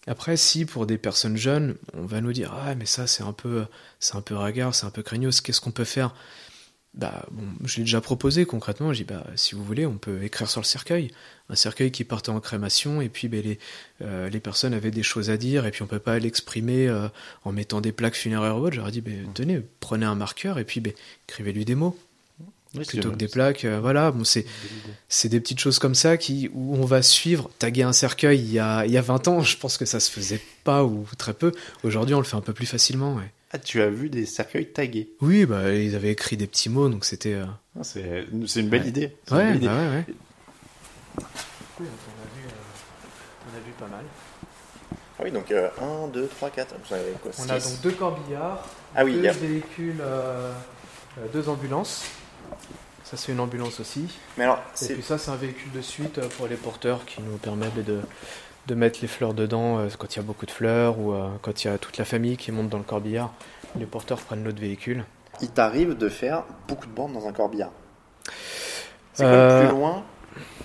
[0.09, 3.31] Après, si pour des personnes jeunes, on va nous dire ah mais ça c'est un
[3.31, 3.67] peu
[3.99, 6.15] c'est un peu ringard, c'est un peu craignos, qu'est-ce qu'on peut faire?
[6.95, 8.91] Bah bon, je l'ai déjà proposé concrètement.
[8.91, 11.11] J'ai dit bah si vous voulez, on peut écrire sur le cercueil,
[11.49, 13.59] un cercueil qui partait en crémation et puis les
[14.01, 17.07] euh, les personnes avaient des choses à dire et puis on peut pas l'exprimer euh,
[17.43, 18.75] en mettant des plaques funéraires ou autre.
[18.75, 20.93] J'aurais dit ben, tenez, prenez un marqueur et puis ben,
[21.27, 21.95] écrivez-lui des mots
[22.75, 23.65] Oui, c'est- plutôt que des plaques.
[23.65, 24.45] euh, voilà, bon c'est
[25.08, 27.49] c'est des petites choses comme ça qui, où on va suivre.
[27.58, 29.99] Taguer un cercueil il y, a, il y a 20 ans, je pense que ça
[29.99, 31.51] se faisait pas ou très peu.
[31.84, 33.15] Aujourd'hui, on le fait un peu plus facilement.
[33.15, 33.32] ouais.
[33.51, 35.10] Ah, tu as vu des cercueils tagués?
[35.21, 37.34] Oui, bah, ils avaient écrit des petits mots, donc c'était.
[37.34, 37.45] euh,
[37.79, 38.25] Ah, C'est
[38.60, 38.88] une belle Ouais.
[38.89, 39.15] idée.
[39.25, 39.65] C'est une Ouais, belle idée.
[39.67, 40.05] bah ouais, ouais.
[41.79, 41.84] on,
[43.55, 44.05] a vu, pas mal.
[45.17, 46.75] Ah oui, donc 1, 2, 3, 4.
[46.88, 48.63] Quoi, On a donc deux corbillards,
[48.95, 50.53] Ah oui, deux a- véhicules, euh,
[51.17, 52.03] euh, deux ambulances.
[53.03, 54.07] Ça, c'est une ambulance aussi.
[54.38, 57.21] Mais alors, Et puis ça, c'est un véhicule de suite euh, pour les porteurs qui
[57.21, 58.01] nous permet de,
[58.67, 61.27] de mettre les fleurs dedans euh, quand il y a beaucoup de fleurs ou euh,
[61.41, 63.31] quand il y a toute la famille qui monte dans le corbillard.
[63.75, 65.05] Les porteurs prennent l'autre véhicule.
[65.41, 67.71] il t'arrive de faire beaucoup de bandes dans un corbillard.
[69.13, 70.03] C'est Euh, plus loin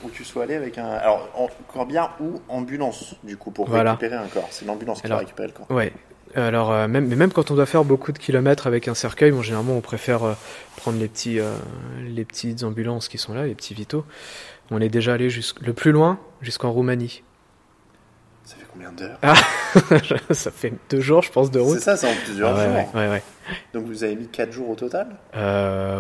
[0.05, 0.87] où tu sois allé avec un.
[0.87, 3.93] Alors, en corbillard ou ambulance, du coup, pour Voilà.
[3.93, 4.49] récupérer un corps.
[4.51, 5.71] C'est l'ambulance qui va Alors- récupérer le corps.
[5.71, 5.93] Ouais.
[6.37, 9.31] Alors, euh, même, mais même quand on doit faire beaucoup de kilomètres avec un cercueil,
[9.31, 10.35] bon, généralement, on préfère euh,
[10.77, 11.53] prendre les, petits, euh,
[12.09, 14.05] les petites ambulances qui sont là, les petits vitaux.
[14.71, 15.29] On est déjà allé
[15.61, 17.23] le plus loin jusqu'en Roumanie.
[18.45, 19.19] Ça fait combien d'heures
[20.35, 21.79] ça fait deux jours, je pense, de route.
[21.79, 22.95] C'est ça, c'est en plusieurs Ah ouais, jours.
[22.95, 23.23] ouais, ouais, ouais.
[23.73, 25.07] Donc vous avez mis 4 jours au total?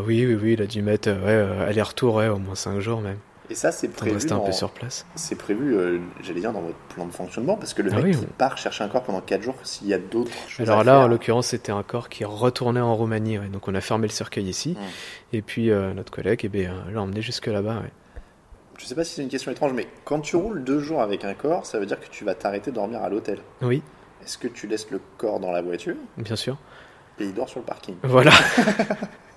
[0.06, 3.18] Oui, oui, oui, il a dû mettre ouais, aller-retour, ouais, au moins cinq jours même.
[3.50, 4.44] Et ça, c'est prévu, rester un dans...
[4.44, 5.04] peu sur place.
[5.16, 8.04] c'est prévu euh, j'allais dire, dans votre plan de fonctionnement, parce que le Ah mec
[8.06, 10.66] oui, qui on- part chercher un corps pendant 4 jours, s'il y a d'autres choses
[10.66, 13.38] Alors à là, faire, en l'occurrence, c'était un corps qui retournait en Roumanie.
[13.38, 13.48] ouais.
[13.48, 14.76] Donc on a fermé le cercueil ici.
[14.78, 15.34] Hmm.
[15.36, 17.80] Et puis euh, notre collègue eh euh, l'a emmené jusque là-bas.
[17.80, 17.90] ouais.
[18.78, 21.24] Je sais pas si c'est une question étrange, mais quand tu roules deux jours avec
[21.24, 23.38] un corps, ça veut dire que tu vas t'arrêter dormir à l'hôtel.
[23.62, 23.82] Oui,
[24.24, 25.94] Est-ce que tu laisses le corps dans la voiture?
[26.16, 26.56] Bien sûr.
[27.20, 28.32] et il dort sur le parking Voilà.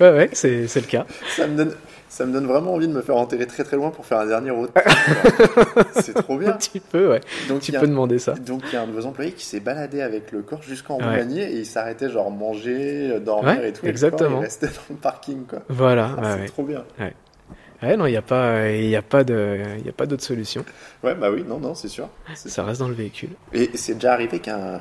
[0.00, 1.06] ouais, ouais, c'est c'est le cas.
[1.36, 1.74] ça me, donne,
[2.12, 4.26] ça me donne vraiment envie de me faire enterrer très très loin pour faire un
[4.26, 4.68] dernier road.
[5.94, 6.52] c'est trop Un bien.
[6.52, 7.20] petit peu, ouais.
[7.48, 8.32] Donc Tu peux demander ça.
[8.34, 10.98] Donc il y a un de vos employés qui s'est baladé avec le corps jusqu'en
[10.98, 11.04] Ouais.
[11.04, 13.80] Roumanie et il s'arrêtait genre manger, euh, dormir Ouais, et tout.
[13.84, 14.28] et le exactement.
[14.30, 15.60] corps, il restait dans le parking quoi.
[15.68, 16.84] Voilà, Ah, c'est trop bien.
[17.82, 20.22] Ouais, non, il n'y a pas, il a pas de, il y a pas d'autre
[20.22, 20.64] solution.
[21.02, 22.08] Ouais bah oui non non c'est sûr.
[22.34, 23.30] Ça reste dans le véhicule.
[23.52, 24.80] Et c'est déjà arrivé qu'un.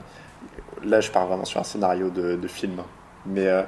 [0.84, 2.82] Là, je pars vraiment sur un scénario de, de film.
[3.28, 3.62] Mais euh,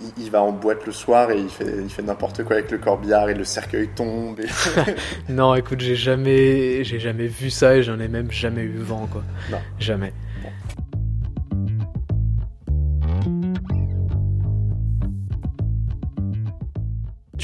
[0.00, 2.70] il, il va en boîte le soir et il fait, il fait n'importe quoi avec
[2.70, 4.40] le corbillard et le cercueil tombe.
[4.40, 4.46] Et...
[5.32, 9.06] Non, écoute, j'ai jamais, j'ai jamais vu ça et j'en ai même jamais eu vent,
[9.06, 9.22] quoi.
[9.50, 9.58] Non.
[9.78, 10.12] Jamais.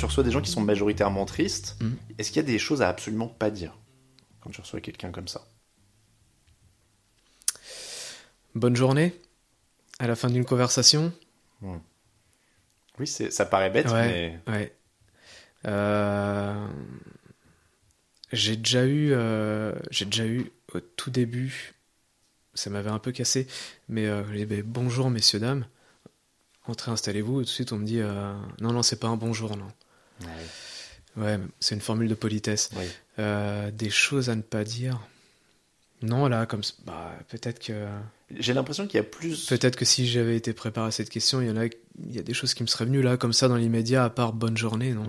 [0.02, 1.76] tu reçois des gens qui sont majoritairement tristes.
[1.80, 1.96] Mhm.
[2.18, 3.78] Est-ce qu'il y a des choses à absolument pas dire
[4.40, 5.46] quand tu reçois quelqu'un comme ça?
[8.56, 9.14] Bonne journée.
[10.00, 11.12] À la fin d'une conversation.
[13.02, 14.38] Oui, ça paraît bête, mais.
[14.46, 14.72] Ouais.
[15.66, 16.66] Euh,
[18.32, 21.74] j'ai déjà eu, euh, j'ai déjà eu au tout début,
[22.54, 23.48] ça m'avait un peu cassé,
[23.88, 25.66] mais euh, ben, bonjour messieurs dames,
[26.68, 27.40] entrez, installez-vous.
[27.40, 28.00] Et tout de suite on me dit
[28.60, 29.68] non non c'est pas un bonjour non.
[31.16, 32.70] Ouais, c'est une formule de politesse.
[33.18, 35.00] des choses à ne pas dire.
[36.02, 37.86] Non, là, comme bah, peut-être que.
[38.30, 39.46] J'ai l'impression qu'il y a plus.
[39.46, 42.18] Peut-être que si j'avais été préparé à cette question, il y en a, il y
[42.18, 44.56] a des choses qui me seraient venues là, comme ça, dans l'immédiat, à part bonne
[44.56, 45.04] journée, non.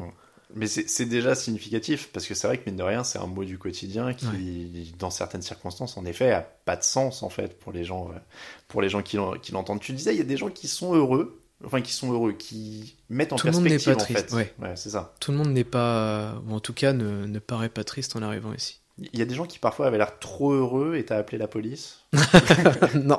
[0.55, 3.43] Mais c'est déjà significatif, parce que c'est vrai que mine de rien, c'est un mot
[3.43, 7.71] du quotidien qui, dans certaines circonstances, en effet, a pas de sens, en fait, pour
[7.71, 8.19] les gens, euh,
[8.67, 9.79] pour les gens qui l'entendent.
[9.79, 12.97] Tu disais, il y a des gens qui sont heureux, enfin, qui sont heureux, qui
[13.09, 14.53] mettent en Tout perspective, le monde n'est pas triste, ouais.
[14.75, 15.15] c'est ça.
[15.19, 18.21] Tout le monde n'est pas, ou en tout cas, ne, ne paraît pas triste en
[18.21, 18.82] arrivant ici.
[18.99, 21.47] Il y a des gens qui parfois avaient l'air trop heureux et t'as appelé la
[21.47, 22.03] police
[22.93, 23.17] Non.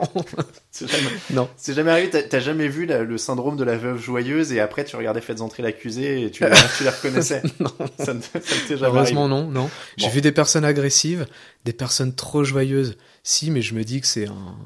[0.70, 1.48] c'est jamais, non.
[1.56, 2.28] C'est jamais arrivé.
[2.28, 5.64] T'as jamais vu le syndrome de la veuve joyeuse et après tu regardais Faites entrer
[5.64, 6.44] l'accusé et tu,
[6.76, 7.72] tu les reconnaissais Non.
[7.98, 9.68] Ça ne, t'est jamais Heureusement non, non.
[9.96, 11.26] J'ai vu des personnes agressives,
[11.64, 12.96] des personnes trop joyeuses.
[13.24, 14.56] Si, mais je me dis que c'est un,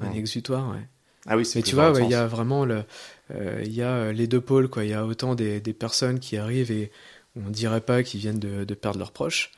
[0.00, 0.86] un exutoire, ouais.
[1.26, 2.84] Ah oui, c'est Mais tu vois, il y a vraiment le,
[3.34, 4.84] euh, y a euh, les deux pôles, quoi.
[4.84, 6.90] Il y a autant des, des personnes qui arrivent et
[7.34, 9.52] on dirait pas qu'ils viennent de, de perdre leurs proches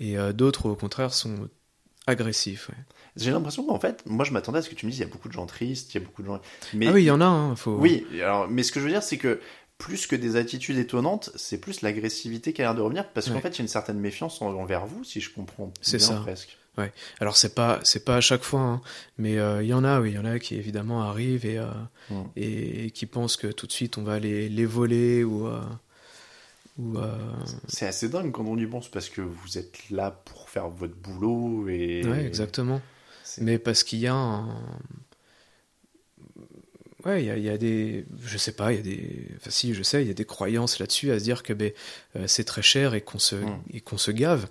[0.00, 1.48] et euh, d'autres, au contraire, sont
[2.06, 2.70] agressifs.
[3.16, 5.06] J'ai l'impression qu'en fait, moi je m'attendais à ce que tu me dises, il y
[5.06, 6.40] a beaucoup de gens tristes, il y a beaucoup de gens.
[6.74, 6.86] Mais...
[6.86, 7.72] Ah oui, il y en a, hein, faut...
[7.72, 9.40] Oui, alors, mais ce que je veux dire, c'est que
[9.78, 13.40] plus que des attitudes étonnantes, c'est plus l'agressivité qui a l'air de revenir, parce qu'en
[13.40, 16.20] fait, il y a une certaine méfiance envers vous, si je comprends C'est ça.
[16.22, 16.56] presque.
[16.78, 16.92] Ouais.
[17.20, 18.80] Alors c'est pas c'est pas à chaque fois, hein,
[19.16, 21.58] mais euh, il y en a, oui, il y en a qui évidemment arrivent et,
[21.58, 21.70] euh,
[22.10, 22.24] mm.
[22.36, 25.62] et, qui pensent que tout de suite on va les, les voler ou euh,
[27.68, 30.94] c'est assez dingue quand on y pense parce que vous êtes là pour faire votre
[30.94, 32.04] boulot et.
[32.06, 32.80] Ouais, exactement.
[33.40, 34.48] Mais parce qu'il y a un.
[37.04, 38.04] Ouais, il y, a, des.
[38.20, 39.28] Je sais pas, il y a des.
[39.36, 41.72] Enfin, si, je sais, il y a des croyances là-dessus à se dire que ben,
[42.16, 43.62] euh, c'est très cher et qu'on se, hmm.
[43.72, 44.48] et qu'on se gave.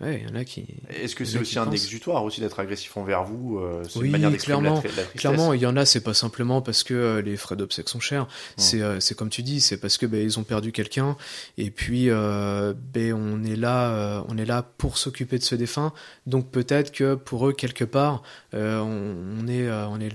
[0.00, 0.64] Ouais, il y en a qui.
[0.90, 4.36] Est-ce que c'est aussi un exutoire aussi d'être agressif envers vous euh, C'est une manière
[4.36, 7.56] clairement, la, clairement, il y en a, c'est pas simplement parce que euh, les frais
[7.56, 8.28] d'obsèques sont chers.
[8.56, 11.16] C'est, euh, c'est comme tu dis, c'est parce que ben, ils ont perdu quelqu'un
[11.56, 15.92] et puis ben on est là, on est là pour s'occuper de ce défunt.
[16.26, 20.12] Donc peut-être que pour eux quelque part, on, est, on est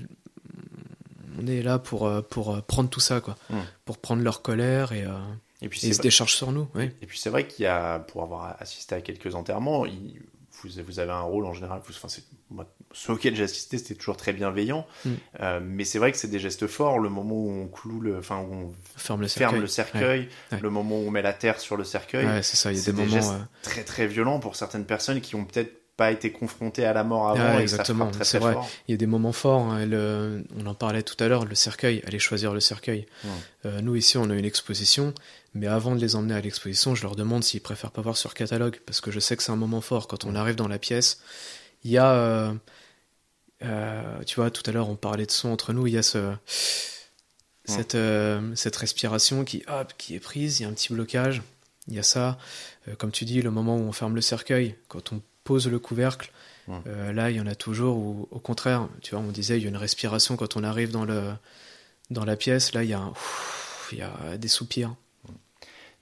[1.42, 3.36] on est là pour pour prendre tout ça quoi,
[3.84, 5.04] pour prendre leur colère et
[5.64, 6.68] et puis se décharge sur nous.
[6.76, 6.92] Oui.
[7.02, 9.86] Et puis c'est vrai qu'il y a, pour avoir assisté à quelques enterrements,
[10.62, 11.82] vous, vous, avez un rôle en général.
[11.86, 12.08] Vous, enfin,
[12.50, 14.86] moi, ceux auxquels j'ai assisté, c'était toujours très bienveillant.
[15.04, 15.12] Mm.
[15.40, 17.00] Euh, mais c'est vrai que c'est des gestes forts.
[17.00, 20.30] Le moment où on cloue, le, enfin où on ferme le cercueil, ferme le, cercueil
[20.62, 22.28] le moment où on met la terre sur le cercueil.
[22.44, 22.72] c'est ça.
[22.72, 25.46] Il y a des, moments gestes euh, très très violents pour certaines personnes qui ont
[25.46, 27.60] peut-être pas été confronté à la mort avant.
[27.60, 28.56] exactement, c'est vrai.
[28.88, 29.72] Il y a des moments forts.
[29.72, 29.88] Hein,
[30.58, 33.06] on en parlait tout à l'heure, le cercueil, aller choisir le cercueil.
[33.66, 35.14] Euh, nous ici, on a une exposition,
[35.54, 38.34] mais avant de les emmener à l'exposition, je leur demande s'ils préfèrent pas voir sur
[38.34, 40.08] catalogue, parce que je sais que c'est un moment fort.
[40.08, 41.22] Quand on arrive dans la pièce,
[41.84, 42.54] il y a, euh,
[43.64, 46.04] euh, tu vois, tout à l'heure on parlait de son entre nous, il y a
[46.04, 46.34] ce,
[47.66, 47.98] cette,
[48.56, 51.44] cette respiration qui, hop, qui est prise, il y a un petit blocage.
[51.90, 52.38] Il y a ça,
[52.98, 56.32] comme tu dis, le moment où on ferme le cercueil, quand on pose le couvercle.
[56.70, 59.64] Euh, là, il y en a toujours où, au contraire, tu vois, on disait, il
[59.64, 61.34] y a une respiration quand on arrive dans, le,
[62.10, 62.74] dans la pièce.
[62.74, 63.12] Là, il y a,
[63.92, 64.96] il y a des soupirs.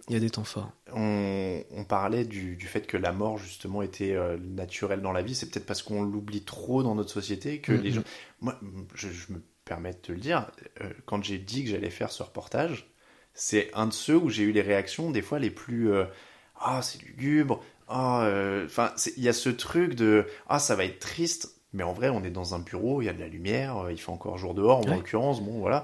[0.08, 0.72] Il y a des temps forts.
[0.94, 5.36] On, parlait du, fait que la mort, justement, était euh, naturelle dans la vie.
[5.36, 8.04] C'est peut-être parce qu'on l'oublie trop dans notre société que les gens.
[8.40, 8.60] Moi,
[8.96, 10.52] je, me permets de te le dire,
[10.82, 12.92] euh, quand j'ai dit que j'allais faire ce reportage,
[13.34, 15.92] c'est un de ceux où j'ai eu les réactions, des fois, les plus.
[16.60, 20.86] Ah, c'est lugubre, ah, euh, enfin, il y a ce truc de ah, ça va
[20.86, 23.28] être triste, mais en vrai, on est dans un bureau, il y a de la
[23.28, 25.84] lumière, euh, il fait encore jour dehors, en l'occurrence, bon, voilà.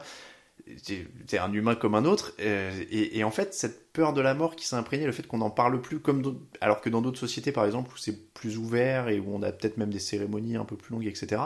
[1.27, 4.55] T'es un humain comme un autre, euh, et, en fait, cette peur de la mort
[4.55, 7.51] qui s'est imprégnée, le fait qu'on n'en parle plus, comme alors que dans d'autres sociétés,
[7.51, 10.65] par exemple, où c'est plus ouvert et où on a peut-être même des cérémonies un
[10.65, 11.41] peu plus longues, etc.,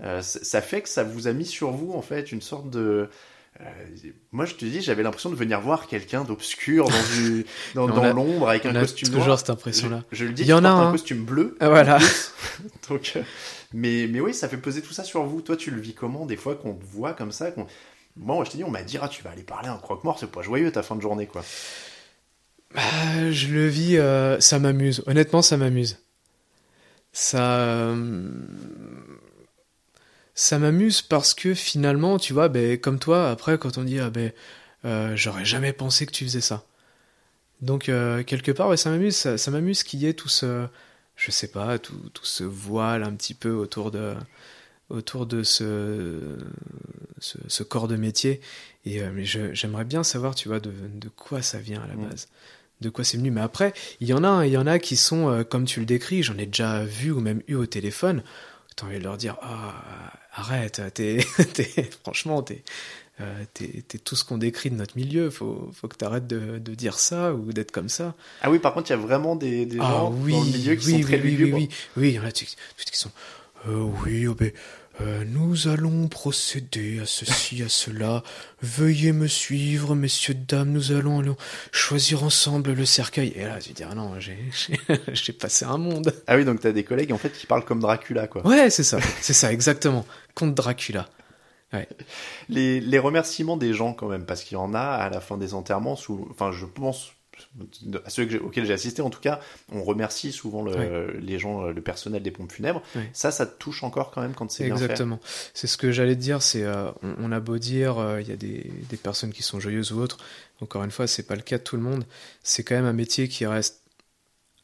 [0.00, 3.08] ah ça fait que ça vous a mis sur vous, en fait, une sorte de
[3.60, 6.88] euh, moi, je te dis, j'avais l'impression de venir voir quelqu'un d'obscur
[7.74, 10.02] dans, dans, l'ombre avec un costume toujours toujours cette impression-là.
[10.12, 11.56] Je, le dis, il y en a un costume bleu.
[11.60, 11.98] Ah, voilà.
[12.88, 13.22] Donc, euh,
[13.72, 15.40] mais, mais oui, ça fait peser tout ça sur vous.
[15.40, 17.50] Toi, tu le vis comment des fois qu'on te voit comme ça
[18.16, 20.18] Moi, je te dis, on m'a dit, ah, tu vas aller parler à un croque-mort,
[20.18, 21.42] c'est pas joyeux ta fin de journée, quoi.
[22.74, 25.02] Bah, je le vis, euh, ça m'amuse.
[25.06, 25.98] Honnêtement, ça m'amuse.
[27.12, 27.94] Ça
[30.36, 34.10] ça m'amuse parce que finalement, tu vois, ben, comme toi, après, quand on dit, ah
[34.10, 34.32] ben,
[34.84, 36.64] euh, j'aurais jamais pensé que tu faisais ça.
[37.62, 40.66] Donc, euh, quelque part, ouais, ça m'amuse, ça, m'amuse qu'il y ait tout ce,
[41.16, 44.14] je sais pas, tout, tout, ce voile un petit peu autour de,
[44.90, 46.36] autour de ce,
[47.18, 48.42] ce, corps de métier.
[48.84, 52.08] Et euh, j'aimerais bien savoir, tu vois, de, de, quoi ça vient à la mm.
[52.08, 52.28] base.
[52.82, 53.30] De quoi c'est venu.
[53.30, 55.86] Mais après, il y en a, il y en a qui sont, comme tu le
[55.86, 58.22] décris, j'en ai déjà vu ou même eu au téléphone.
[58.76, 61.18] T'as envie de leur dire, ah, arrête, t'es,
[62.02, 62.62] franchement, t'es,
[63.22, 65.30] euh, t'es, tout ce qu'on décrit de notre milieu.
[65.30, 68.14] Faut, faut que t'arrêtes de, de dire ça ou d'être comme ça.
[68.42, 70.50] Ah oui, par contre, il y a vraiment des, des ah gens oui, dans le
[70.50, 72.46] milieu qui sont très oui, oui, oui, oui, il y en a qui
[72.92, 73.10] sont,
[73.68, 74.52] euh, oui, oh ben,
[75.02, 78.22] euh, nous allons procéder à ceci, à cela.
[78.62, 81.36] Veuillez me suivre, messieurs, dames, nous allons, allons
[81.70, 83.32] choisir ensemble le cercueil.
[83.36, 84.14] Et là, tu dis, ah non,
[85.12, 86.14] j'ai passé un monde.
[86.26, 88.46] Ah oui, donc t'as des collègues, en fait, qui parlent comme Dracula, quoi.
[88.46, 90.06] Ouais, c'est ça, c'est ça, exactement.
[90.34, 91.08] Contre Dracula.
[91.72, 91.88] Ouais.
[92.48, 95.36] Les, les remerciements des gens, quand même, parce qu'il y en a à la fin
[95.36, 97.12] des enterrements, sous, enfin, je pense
[98.04, 102.22] à ceux auxquels j'ai assisté en tout cas, on remercie souvent les gens, le personnel
[102.22, 102.82] des pompes funèbres.
[103.12, 104.84] Ça, ça te touche encore quand même quand c'est bien fait.
[104.84, 105.20] Exactement.
[105.54, 106.42] C'est ce que j'allais te dire.
[106.42, 109.60] C'est, euh, on, a beau dire, euh, il y a des, des, personnes qui sont
[109.60, 110.18] joyeuses ou autres.
[110.60, 112.04] Encore une fois, c'est pas le cas de tout le monde.
[112.42, 113.82] C'est quand même un métier qui reste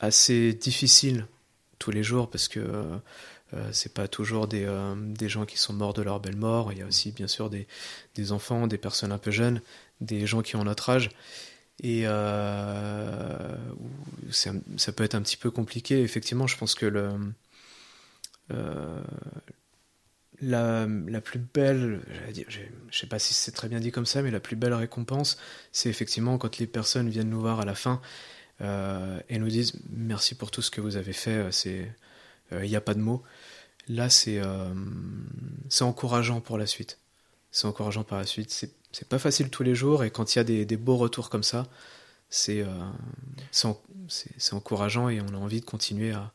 [0.00, 1.26] assez difficile
[1.78, 5.92] tous les jours parce que euh, c'est pas toujours des, des gens qui sont morts
[5.92, 6.72] de leur belle mort.
[6.72, 7.66] Il y a aussi bien sûr des,
[8.14, 9.60] des enfants, des personnes un peu jeunes,
[10.00, 11.10] des gens qui ont notre âge.
[11.80, 13.56] Et euh,
[14.30, 16.02] ça peut être un petit peu compliqué.
[16.02, 16.86] Effectivement, je pense que
[18.52, 19.02] euh,
[20.40, 24.06] la, la, plus belle, dire, je ne sais pas si c'est très bien dit comme
[24.06, 25.38] ça, mais la plus belle récompense,
[25.72, 28.00] c'est effectivement quand les personnes viennent nous voir à la fin
[28.60, 31.48] euh, et nous disent merci pour tout ce que vous avez fait.
[32.52, 33.22] Il n'y a pas de mots.
[33.88, 34.40] Là, c'est,
[35.80, 36.98] encourageant pour la suite.
[37.50, 38.68] C'est encourageant par la suite.
[38.92, 41.42] C'est pas facile tous les jours et quand il y a des, beaux retours comme
[41.42, 41.66] ça,
[42.28, 42.66] c'est euh,
[44.08, 46.32] c'est encourageant et on a envie de continuer à,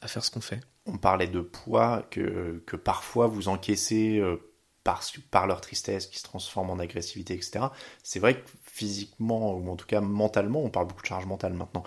[0.00, 0.60] à faire ce qu'on fait.
[0.86, 4.36] On parlait de poids que, que parfois vous encaissez euh,
[4.84, 7.66] par, par leur tristesse qui se transforme en agressivité, etc.
[8.02, 11.52] C'est vrai que physiquement, ou en tout cas mentalement, on parle beaucoup de charge mentale
[11.52, 11.82] maintenant.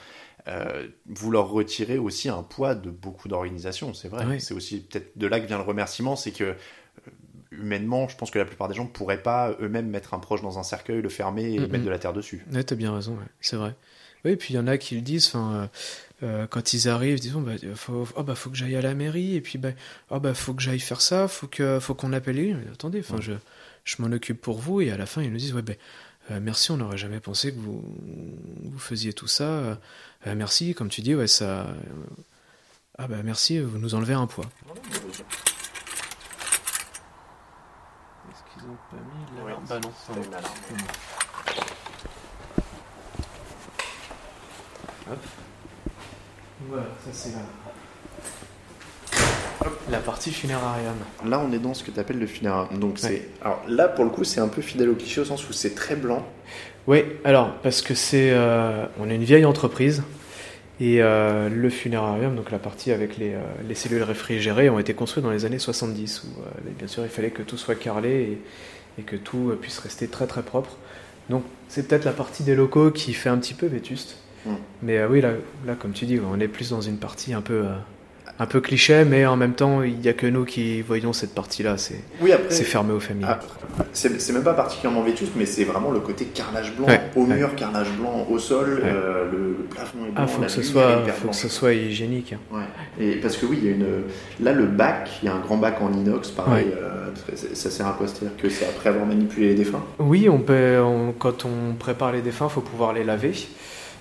[0.48, 4.40] Euh, vous leur retirez aussi un poids de beaucoup d'organisations, c'est vrai.
[4.40, 6.56] C'est aussi peut-être de là que vient le remerciement, c'est que
[7.60, 10.42] humainement, je pense que la plupart des gens ne pourraient pas eux-mêmes mettre un proche
[10.42, 12.46] dans un cercueil, le fermer et mettre de la terre dessus.
[12.52, 13.76] Ouais, t'as bien raison, c'est vrai.
[14.26, 15.68] Oui, et puis il y en a qui le disent, enfin, euh,
[16.24, 19.36] euh, quand ils arrivent, disons, bah, faut, oh, bah, faut que j'aille à la mairie,
[19.36, 19.72] et puis, bah,
[20.10, 22.56] oh, bah, faut que j'aille faire ça, faut que, faut qu'on appelle lui.
[22.72, 23.34] attendez, enfin, je,
[23.84, 25.76] je m'en occupe pour vous, et à la fin, ils nous disent, ouais, ben,
[26.42, 27.84] merci, on n'aurait jamais pensé que vous,
[28.64, 29.78] vous faisiez tout ça.
[30.26, 31.68] merci, comme tu dis, ouais, ça.
[32.98, 34.50] ah, bah, merci, vous nous enlevez un poids.
[38.64, 39.64] Ils ont pas mis l'alarme.
[39.68, 40.56] Bah non, c'est une alarme.
[45.12, 45.20] Hop.
[46.70, 47.40] Voilà, ça c'est la...
[49.90, 50.96] La partie funérarium.
[51.26, 52.80] Là, on est dans ce que tu appelles le funérarium.
[52.80, 53.30] Donc, c'est.
[53.42, 55.76] Alors là, pour le coup, c'est un peu fidèle au cliché au sens où c'est
[55.76, 56.26] très blanc.
[56.88, 58.32] Oui, alors, parce que c'est.
[58.32, 60.04] Euh, on est une vieille entreprise.
[60.80, 64.94] Et euh, le funérarium, donc la partie avec les, euh, les, cellules réfrigérées, ont été
[64.94, 68.40] construites dans les années 70, où euh, bien sûr il fallait que tout soit carrelé
[68.98, 70.78] et, et que tout puisse rester très très propre.
[71.30, 74.18] Donc c'est peut-être la partie des locaux qui fait un petit peu vétuste.
[74.46, 74.54] Mm.
[74.82, 75.32] Mais oui, là,
[75.66, 77.66] là, comme tu dis, on est plus dans une partie un peu
[78.40, 81.36] un peu cliché, mais en même temps, il n'y a que nous qui voyons cette
[81.36, 81.78] partie-là.
[81.78, 83.28] C'est oui, fermé aux familles.
[83.94, 87.92] c'est même pas particulièrement vétuste, mais c'est vraiment le côté carrelage blanc au mur, carrelage
[88.00, 90.24] blanc au sol, euh, le, plafond est blanc.
[90.24, 92.36] Ah, faut que ce soit, faut que ce soit hygiénique.
[93.00, 93.88] Et parce que oui, il y a une.
[94.40, 96.68] Là, le bac, il y a un grand bac en inox, pareil.
[96.76, 97.12] Euh,
[97.54, 98.08] ça sert à quoi?
[98.08, 99.84] C'est-à-dire que c'est après avoir manipulé les défunts?
[100.00, 100.82] Oui, on peut.
[101.20, 103.34] quand on prépare les défunts, il faut pouvoir les laver.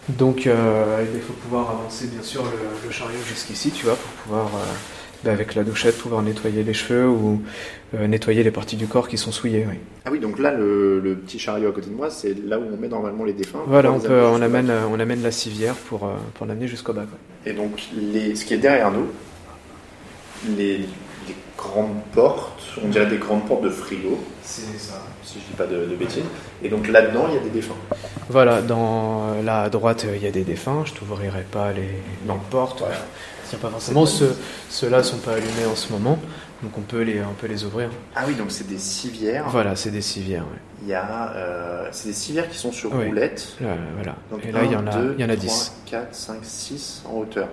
[0.08, 4.46] Donc euh, il faut pouvoir avancer bien sûr le, chariot jusqu'ici, tu vois, pour pouvoir,
[4.46, 4.72] euh,
[5.24, 7.40] bah, avec la douchette, pouvoir nettoyer les cheveux ou
[7.94, 9.64] euh, nettoyer les parties du corps qui sont souillées.
[9.68, 9.76] Oui.
[10.04, 12.76] Ah oui, donc là le, petit chariot à côté de moi, c'est là où on
[12.76, 13.62] met normalement les défunts.
[13.66, 17.06] Voilà, on, peut, on, amène, on amène la civière pour, pour l'amener jusqu'au bas.
[17.46, 19.06] Et donc les, ce qui est derrière nous,
[20.56, 20.80] les,
[21.28, 24.18] les grandes portes, on dirait des grandes portes de frigo.
[24.42, 25.02] C'est ça.
[25.22, 26.24] Si je dis pas de, de bêtises.
[26.62, 27.76] Et donc là-dedans, il y a des défunts.
[28.28, 30.82] Voilà, dans là à droite, il y a des défunts.
[30.84, 31.88] Je t'ouvrirai pas les
[32.26, 32.82] grandes portes.
[33.60, 34.06] pas forcément.
[34.06, 36.18] Ceux-là ne sont pas allumés en ce moment,
[36.62, 37.90] donc on peut les, on peut les ouvrir.
[38.16, 39.48] Ah oui, donc c'est des civières.
[39.48, 40.44] Voilà, c'est des civières.
[40.82, 43.56] Il y a, euh, c'est des civières qui sont sur roulettes.
[43.60, 44.16] voilà.
[44.30, 45.54] Donc Et là, il y en a, il y en a 3,
[45.86, 47.48] 4, 5, 6 en hauteur.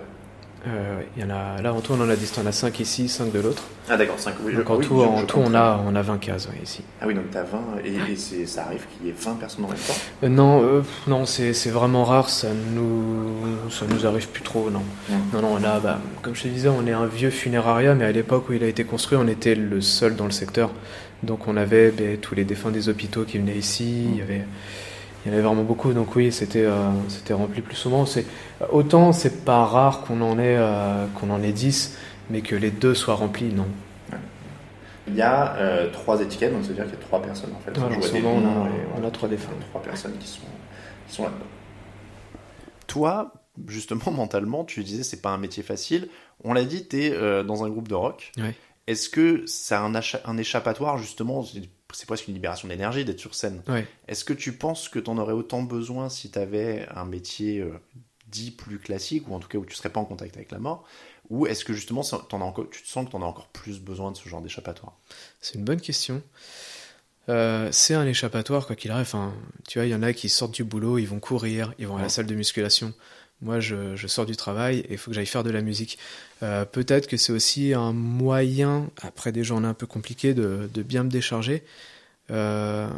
[0.66, 2.34] Euh, il y en a, là, en tout, on en a 10.
[2.42, 3.62] On a 5 ici, 5 de l'autre.
[3.88, 4.34] Ah, d'accord, 5.
[4.44, 6.48] Oui, donc, en oui, tout, je, en je tout on, a, on a 20 cases
[6.48, 6.82] ouais, ici.
[7.00, 9.64] Ah oui, donc tu as 20 et, et ça arrive qu'il y ait 20 personnes
[9.64, 9.94] en même temps?
[10.22, 12.28] Euh, non, euh, non c'est c'est vraiment rare.
[12.28, 14.82] Ça nous, ça nous arrive plus trop, non.
[15.08, 15.14] Mm.
[15.32, 18.04] Non, non, on a, bah, comme je te disais, on est un vieux funérariat, mais
[18.04, 20.70] à l'époque où il a été construit, on était le seul dans le secteur.
[21.22, 24.08] Donc on avait ben, tous les défunts des hôpitaux qui venaient ici.
[24.12, 24.44] Il y avait,
[25.24, 25.92] il y en avait vraiment beaucoup.
[25.92, 28.06] Donc oui, c'était euh, c'était rempli plus souvent.
[28.06, 28.24] C'est
[28.70, 31.96] autant c'est pas rare qu'on en ait euh, qu'on en ait 10,
[32.30, 33.66] mais que les deux soient remplis, non.
[35.08, 37.50] Il y a euh, trois étiquettes, donc ça veut dire qu'il y a trois personnes
[37.56, 37.76] en fait.
[37.78, 39.50] Ouais, en moment, on a- et on a trois défunts.
[39.60, 40.40] A Trois personnes qui sont,
[41.08, 41.46] qui sont là-dedans.
[42.86, 43.32] Toi,
[43.66, 46.08] justement, mentalement, tu disais c'est pas un métier facile.
[46.44, 48.32] On l'a dit, tu es dans un groupe de rock.
[48.38, 48.54] Ouais.
[48.86, 51.42] Est-ce que c'est un, acha- un échappatoire, justement
[51.92, 53.62] C'est presque une libération d'énergie d'être sur scène.
[53.68, 53.86] Ouais.
[54.08, 57.60] Est-ce que tu penses que tu en aurais autant besoin si tu avais un métier
[57.60, 57.72] euh,
[58.28, 60.58] dit plus classique, ou en tout cas où tu serais pas en contact avec la
[60.58, 60.84] mort
[61.28, 63.80] Ou est-ce que justement as encore, tu te sens que tu en as encore plus
[63.80, 64.96] besoin de ce genre d'échappatoire?
[65.40, 66.22] C'est une bonne question.
[67.28, 69.02] Euh, c'est un échappatoire, quoi qu'il arrive.
[69.02, 69.34] Enfin,
[69.68, 71.96] tu vois, il y en a qui sortent du boulot, ils vont courir, ils vont
[71.96, 72.92] à la salle de musculation.
[73.42, 75.98] Moi, je, je sors du travail et il faut que j'aille faire de la musique.
[76.42, 80.82] Euh, Peut-être que c'est aussi un moyen, après des journées un peu compliquées, de, de
[80.82, 81.64] bien me décharger.
[82.30, 82.88] Euh,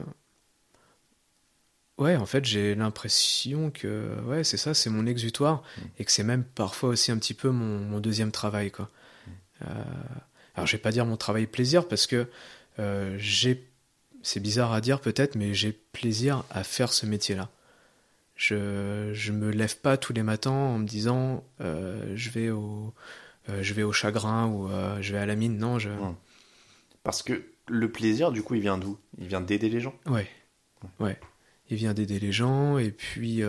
[1.99, 5.63] Ouais, en fait, j'ai l'impression que ouais, c'est ça, c'est mon exutoire
[5.99, 8.91] et que c'est même parfois aussi un petit peu mon, mon deuxième travail, quoi.
[9.63, 9.67] Euh,
[10.57, 12.29] alors, je vais pas dire mon travail plaisir parce que
[13.19, 13.69] j'ai,
[14.23, 17.51] c'est bizarre à dire peut-être, mais j'ai plaisir à faire ce métier-là.
[18.43, 22.93] Je, je me lève pas tous les matins en me disant euh, je vais au,
[23.49, 25.59] euh, je vais au chagrin ou euh, je vais à la mine.
[25.59, 26.17] Non, je, Ouais.
[27.05, 28.99] Parce que le plaisir, du coup, il vient d'où?
[29.19, 29.95] Il vient d'aider les gens?
[30.07, 30.29] Ouais,
[30.99, 31.21] ouais.
[31.71, 33.45] Il vient d'aider les gens et puis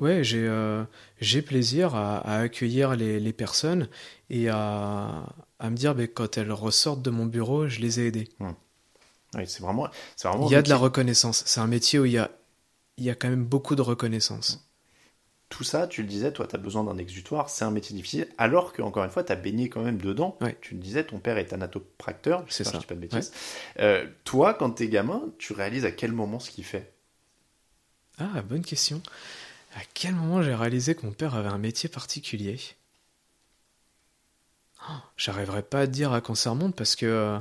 [0.00, 0.84] ouais, j'ai euh,
[1.46, 3.88] plaisir à, à accueillir les, les personnes
[4.28, 5.24] et à,
[5.60, 8.28] à me dire ben, quand elles ressortent de mon bureau, je les ai aidées.
[9.34, 10.46] Ouais, c'est vraiment, c'est vraiment.
[10.46, 11.42] Il y a de la reconnaissance.
[11.46, 12.30] C'est un métier où il y a
[12.98, 14.66] il y a quand même beaucoup de reconnaissance.
[15.48, 18.28] Tout ça, tu le disais, toi, tu as besoin d'un exutoire, c'est un métier difficile,
[18.38, 20.36] alors que, encore une fois, tu as baigné quand même dedans.
[20.40, 20.56] Ouais.
[20.60, 22.72] Tu le disais, ton père est anatopracteur, C'est ça.
[22.74, 23.32] je dis pas de bêtises.
[23.80, 26.92] Euh, toi, quand t'es gamin, tu réalises à quel moment ce qu'il fait?
[28.18, 29.02] Ah, bonne question.
[29.74, 32.58] À quel moment j'ai réalisé que mon père avait un métier particulier?
[34.88, 37.38] Oh, J'arriverai pas à te dire à quand ça remonte parce que, euh,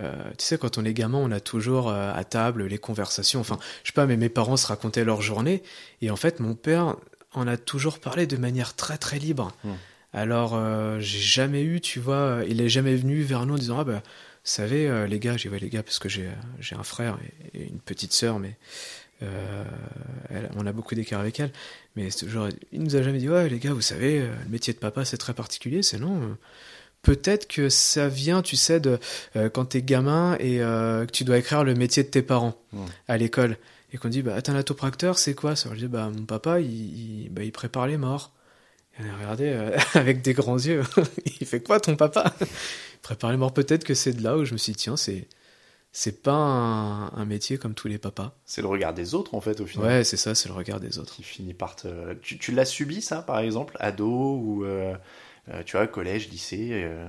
[0.00, 3.40] euh, tu sais, quand on est gamin, on a toujours euh, à table les conversations.
[3.40, 5.62] Enfin, je sais pas, mais mes parents se racontaient leur journée
[6.02, 6.96] et en fait, mon père
[7.32, 9.52] en a toujours parlé de manière très très libre.
[9.64, 9.72] Hmm.
[10.12, 13.78] Alors, euh, j'ai jamais eu, tu vois, il est jamais venu vers nous en disant
[13.80, 16.28] ah bah, vous savez, les gars, j'ai ouais les gars parce que j'ai
[16.60, 17.18] j'ai un frère
[17.54, 18.56] et, et une petite sœur, mais
[19.20, 21.50] elle- on a beaucoup d'écart avec elle,
[21.96, 24.72] mais c'est toujours, il nous a jamais dit ouais les gars, vous savez, le métier
[24.74, 26.36] de papa c'est très particulier, c'est non.
[27.04, 28.98] Peut-être que ça vient, tu sais, de
[29.36, 32.54] euh, quand t'es gamin et euh, que tu dois écrire le métier de tes parents
[33.08, 33.56] à l'école
[33.92, 35.54] et qu'on dit bah t'es un autopracteur, c'est quoi?
[35.54, 38.32] Ça Je dis bah mon papa il, il- bah, il prépare les morts.
[38.98, 40.82] Et on a regardé euh, avec des grands yeux.
[41.40, 42.34] il fait quoi ton papa?
[42.40, 42.46] Il
[43.02, 43.52] prépare les morts.
[43.54, 45.28] Peut-être que c'est de là où je me suis dit tiens c'est
[45.96, 48.34] c'est pas un, un métier comme tous les papas.
[48.44, 49.86] C'est le regard des autres, en fait, au final.
[49.86, 51.14] Ouais, c'est ça, c'est le regard des autres.
[51.14, 52.14] Qui finit par te.
[52.14, 54.64] Tu, tu l'as subi, ça, par exemple, ado ou.
[55.52, 57.08] Euh, tu vois, collège, lycée euh,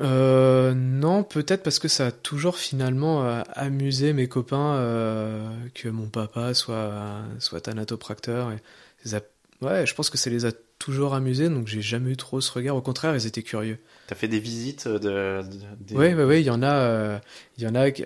[0.00, 5.88] Euh, non, peut-être parce que ça a toujours finalement euh, amusé mes copains euh, que
[5.88, 8.50] mon papa soit soit anatopracteur.
[8.52, 9.20] Et ça-
[9.62, 10.50] ouais, je pense que ça les a
[10.80, 12.74] toujours amusés, donc j'ai jamais eu trop ce regard.
[12.76, 13.78] Au contraire, ils étaient curieux.
[14.08, 14.98] T'as fait des visites de.
[14.98, 15.42] de-
[15.80, 17.20] des- Oui, oui, oui, il y en a,
[17.56, 18.02] il y en a que,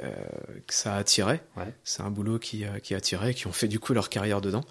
[0.69, 1.43] ça attirait.
[1.57, 1.73] Ouais.
[1.83, 4.65] C'est un boulot qui, qui attirait, qui ont fait du coup leur carrière dedans.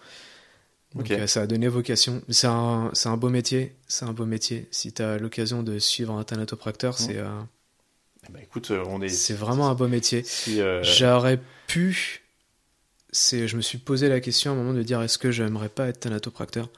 [0.96, 2.22] Donc euh, ça a donné vocation.
[2.30, 3.76] C'est un, beau métier.
[3.88, 4.68] C'est un beau métier.
[4.72, 7.30] Si tu as l'occasion de suivre un thanatopracteur, c'est euh,
[8.28, 9.10] Eh ben, écoute, euh, on est.
[9.10, 10.24] c'est vraiment un beau métier.
[10.24, 12.24] Si, euh, J'aurais pu.
[13.12, 15.70] C'est, je me suis posé la question à un moment de dire est-ce que j'aimerais
[15.70, 16.70] pas être thanatopracteur?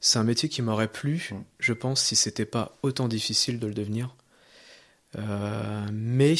[0.00, 1.36] C'est un métier qui m'aurait plu, Mm.
[1.58, 4.14] je pense, si c'était pas autant difficile de le devenir.
[5.18, 6.34] Euh, mais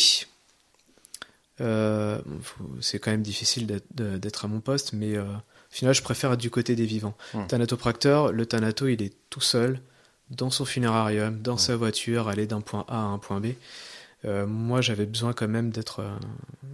[2.80, 5.16] c'est quand même difficile d'être, à mon poste, mais
[5.70, 7.14] au final, je préfère être du côté des vivants.
[7.34, 7.46] Mm.
[7.46, 9.80] Thanatopracteur, le thanato, il est tout seul
[10.30, 11.58] dans son funérarium, dans Mm.
[11.58, 13.48] sa voiture, aller d'un point A à un point B.
[14.26, 16.10] Euh, moi, j'avais besoin quand même d'être euh,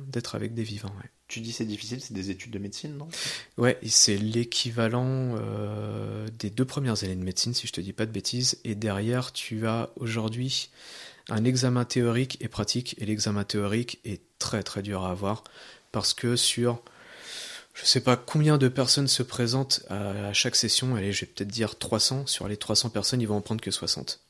[0.09, 0.92] d'être avec des vivants.
[0.99, 3.07] Ouais, Tu dis c'est difficile, c'est des études de médecine, non?
[3.59, 8.07] Ouais, c'est l'équivalent euh, des deux premières années de médecine, si je te dis pas
[8.07, 8.59] de bêtises.
[8.64, 10.70] Et derrière, tu as aujourd'hui
[11.28, 12.97] un examen théorique et pratique.
[12.99, 15.44] Et l'examen théorique est très très dur à avoir
[15.92, 16.82] parce que sur,
[17.76, 20.96] je sais pas combien de personnes se présentent à, chaque session.
[20.96, 22.26] Allez, je vais peut-être dire 300.
[22.26, 24.20] Sur les 300 personnes, ils vont en prendre que 60.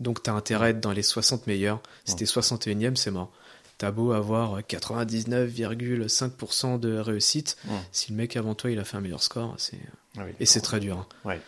[0.00, 1.82] Donc t'as intérêt à être dans les 60 meilleurs.
[2.06, 3.30] Si t'es 61e, c'est mort.
[3.76, 7.58] T'as beau avoir 99,5% de réussite,
[7.92, 9.78] si le mec avant toi il a fait un meilleur score, c'est
[10.16, 10.96] ah et c'est très dur.
[10.96, 11.06] Hein.
[11.28, 11.42] Ouais,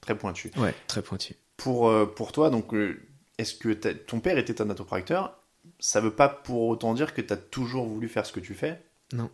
[0.00, 0.52] très pointu.
[0.56, 1.34] Ouais, très pointu.
[1.56, 3.02] Pour euh, pour toi, donc, euh,
[3.38, 5.36] est-ce que ton père était un atopracteur
[5.80, 8.54] Ça veut pas pour autant dire que tu as toujours voulu faire ce que tu
[8.54, 8.80] fais?
[9.12, 9.28] Non.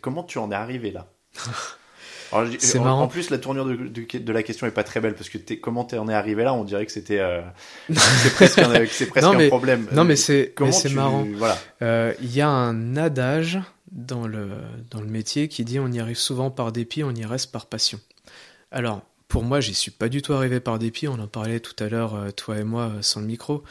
[0.00, 1.08] Comment tu en es arrivé là
[2.58, 3.02] c'est marrant.
[3.02, 5.58] En plus, la tournure de, de, la question est pas très belle parce que es,
[5.58, 6.54] comment tu en es arrivé là?
[6.54, 7.42] On dirait que c'était euh,
[8.34, 9.86] presque, un, presque un problème.
[9.92, 10.54] Non, mais c'est
[10.92, 11.26] marrant.
[11.36, 11.58] Voilà.
[11.82, 13.60] Euh, il y a un adage
[13.92, 14.48] dans le
[14.90, 17.66] dans le métier qui dit on y arrive souvent par dépit, on y reste par
[17.66, 18.00] passion.
[18.70, 21.08] Alors pour moi, j'y suis pas du tout arrivé par dépit.
[21.08, 23.64] On en parlait tout à l'heure, euh, toi et moi, sans le micro.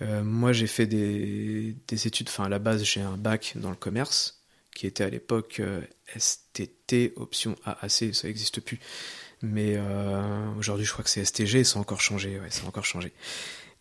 [0.00, 2.28] moi, j'ai fait des, des études.
[2.28, 4.35] Enfin, à la base, j'ai un bac dans le commerce
[4.76, 5.80] qui était à l'époque euh,
[6.16, 8.78] STT option AAC, ça n'existe plus.
[9.42, 12.38] Mais euh, aujourd'hui, je crois que c'est STG, ça a encore changé.
[12.38, 13.12] Ouais, ça encore changé.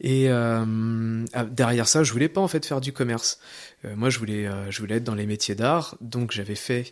[0.01, 3.39] Et euh, ah, derrière ça, je voulais pas en fait faire du commerce.
[3.83, 6.91] moi, je voulais, je voulais être dans les métiers d'art, donc j'avais fait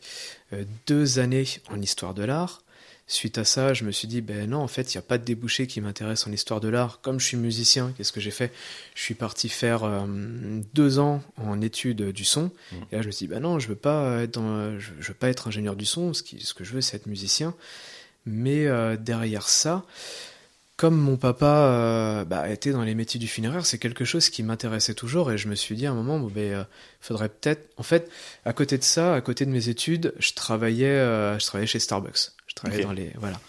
[0.87, 2.62] deux années en histoire de l'art.
[3.05, 5.17] Suite à ça, je me suis dit, ben non, en fait, il n'y a pas
[5.17, 7.01] de débouché qui m'intéresse en histoire de l'art.
[7.01, 8.53] Comme je suis musicien, qu'est-ce que j'ai fait?
[8.95, 10.05] Je suis parti faire euh,
[10.73, 12.43] deux ans en études du son.
[12.43, 12.75] Mmh.
[12.91, 15.13] Et là, je me suis dit, ben non, je veux pas être, dans, je, veux
[15.13, 16.13] pas être ingénieur du son.
[16.13, 17.53] Ce, qui, ce que je veux, c'est être musicien.
[18.25, 19.83] Mais euh, derrière ça,
[20.77, 24.43] comme mon papa euh, bah, était dans les métiers du funéraire, c'est quelque chose qui
[24.43, 26.67] m'intéressait toujours et je me suis dit à un moment, il ben,
[27.01, 27.69] faudrait peut-être.
[27.75, 28.09] En fait,
[28.45, 30.95] à côté de ça, à côté de mes études, je travaillais,
[31.37, 32.31] je travaillais chez Starbucks.
[32.53, 33.11] Je travaillais dans les.
[33.17, 33.39] Voilà.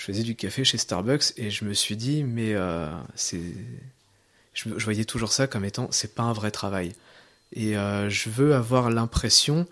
[0.00, 3.42] Je faisais du café chez Starbucks et je me suis dit, mais euh, c'est.
[4.54, 6.94] Je, voyais toujours ça comme étant, c'est pas un vrai travail.
[7.52, 9.66] Et euh, je veux avoir l'impression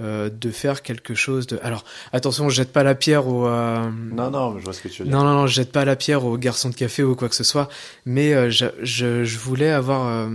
[0.00, 1.58] euh, de faire quelque chose de.
[1.62, 3.46] Alors, attention, je jette pas la pierre aux.
[3.46, 5.18] Non, non, je vois ce que tu veux dire.
[5.18, 7.34] Non, non, non, je jette pas la pierre aux garçons de café ou quoi que
[7.34, 7.68] ce soit.
[8.06, 10.30] Mais je, je, je, voulais avoir.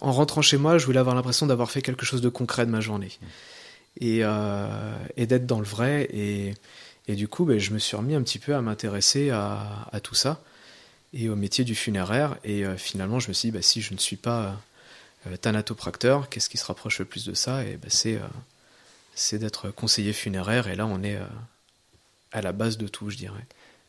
[0.00, 2.72] en rentrant chez moi, je voulais avoir l'impression d'avoir fait quelque chose de concret de
[2.72, 3.12] ma journée.
[4.00, 4.22] Et,
[5.16, 6.08] et d'être dans le vrai.
[6.12, 6.54] Et,
[7.06, 10.14] et du coup, ben, je me suis remis un petit peu à m'intéresser à, tout
[10.14, 10.40] ça
[11.12, 12.36] et au métier du funéraire.
[12.44, 14.60] Et euh, finalement, je me suis dit, bah, si je ne suis pas
[15.26, 17.64] euh, thanatopracteur, qu'est-ce qui se rapproche le plus de ça?
[17.64, 18.26] Et ben, c'est, euh,
[19.14, 20.68] c'est d'être conseiller funéraire.
[20.68, 21.18] Et là, on est
[22.32, 23.44] à la base de tout, je dirais.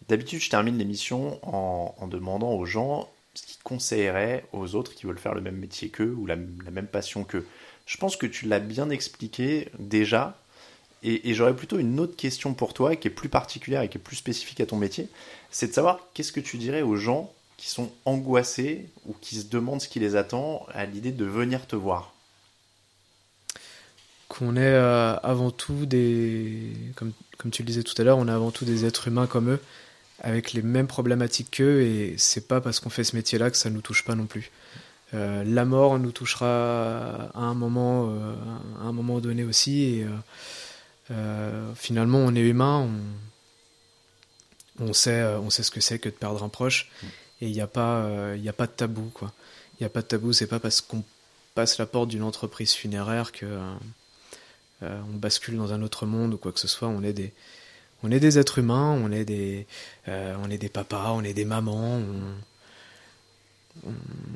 [0.10, 5.18] D'habitude, je termine l'émission en, demandant aux gens ce qu'ils conseilleraient aux autres qui veulent
[5.18, 7.46] faire le même métier qu'eux ou la même passion qu'eux.
[7.86, 10.38] Je pense que tu l'as bien expliqué déjà,
[11.08, 14.02] et, j'aurais plutôt une autre question pour toi qui est plus particulière et qui est
[14.02, 15.08] plus spécifique à ton métier.
[15.52, 19.46] C'est de savoir qu'est-ce que tu dirais aux gens qui sont angoissés ou qui se
[19.46, 22.16] demandent ce qui les attend à l'idée de venir te voir?
[24.30, 26.72] Qu'on est euh, avant tout des.
[26.96, 27.14] Comme,
[27.52, 29.60] tu le disais tout à l'heure, on est avant tout des êtres humains comme eux,
[30.22, 33.70] avec les mêmes problématiques qu'eux, et c'est pas parce qu'on fait ce métier-là que ça
[33.70, 34.50] nous touche pas non plus.
[35.16, 38.34] Euh, la mort nous touchera à un moment, euh,
[38.82, 40.08] à un moment donné aussi, et
[41.12, 42.90] euh, finalement, on est humain,
[44.80, 47.08] on, sait, on sait ce que c'est que de perdre un proche, mm.
[47.42, 49.10] et il n'y a, pas, a pas de tabou.
[49.14, 49.32] quoi.
[49.74, 51.04] Il n'y a pas de tabou, c'est pas parce qu'on
[51.54, 53.46] passe la porte d'une entreprise funéraire que
[54.82, 56.90] on bascule dans un autre monde ou quoi que ce soit.
[56.90, 57.34] On est des,
[58.04, 59.66] on est des êtres humains, on est des,
[60.08, 62.02] on est des papas, on est des mamans.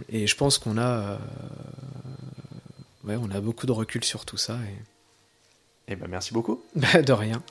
[0.09, 1.19] Et je pense qu'on a,
[3.05, 4.55] ouais, on a beaucoup de recul sur tout ça.
[4.55, 4.75] Et,
[5.89, 6.61] eh ben, merci beaucoup.
[6.75, 7.41] de rien.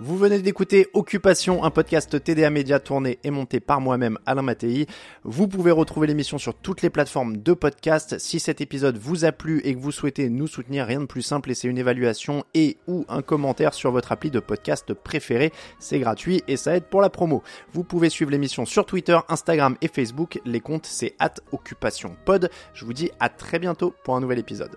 [0.00, 4.86] Vous venez d'écouter Occupation, un podcast TDA Média tourné et monté par moi-même Alain Mattei.
[5.24, 8.16] Vous pouvez retrouver l'émission sur toutes les plateformes de podcast.
[8.20, 11.22] Si cet épisode vous a plu et que vous souhaitez nous soutenir, rien de plus
[11.22, 15.52] simple, laissez une évaluation et ou un commentaire sur votre appli de podcast préféré.
[15.80, 17.42] C'est gratuit et ça aide pour la promo.
[17.72, 20.40] Vous pouvez suivre l'émission sur Twitter, Instagram et Facebook.
[20.44, 22.50] Les comptes c'est at Occupation Pod.
[22.72, 24.76] Je vous dis à très bientôt pour un nouvel épisode.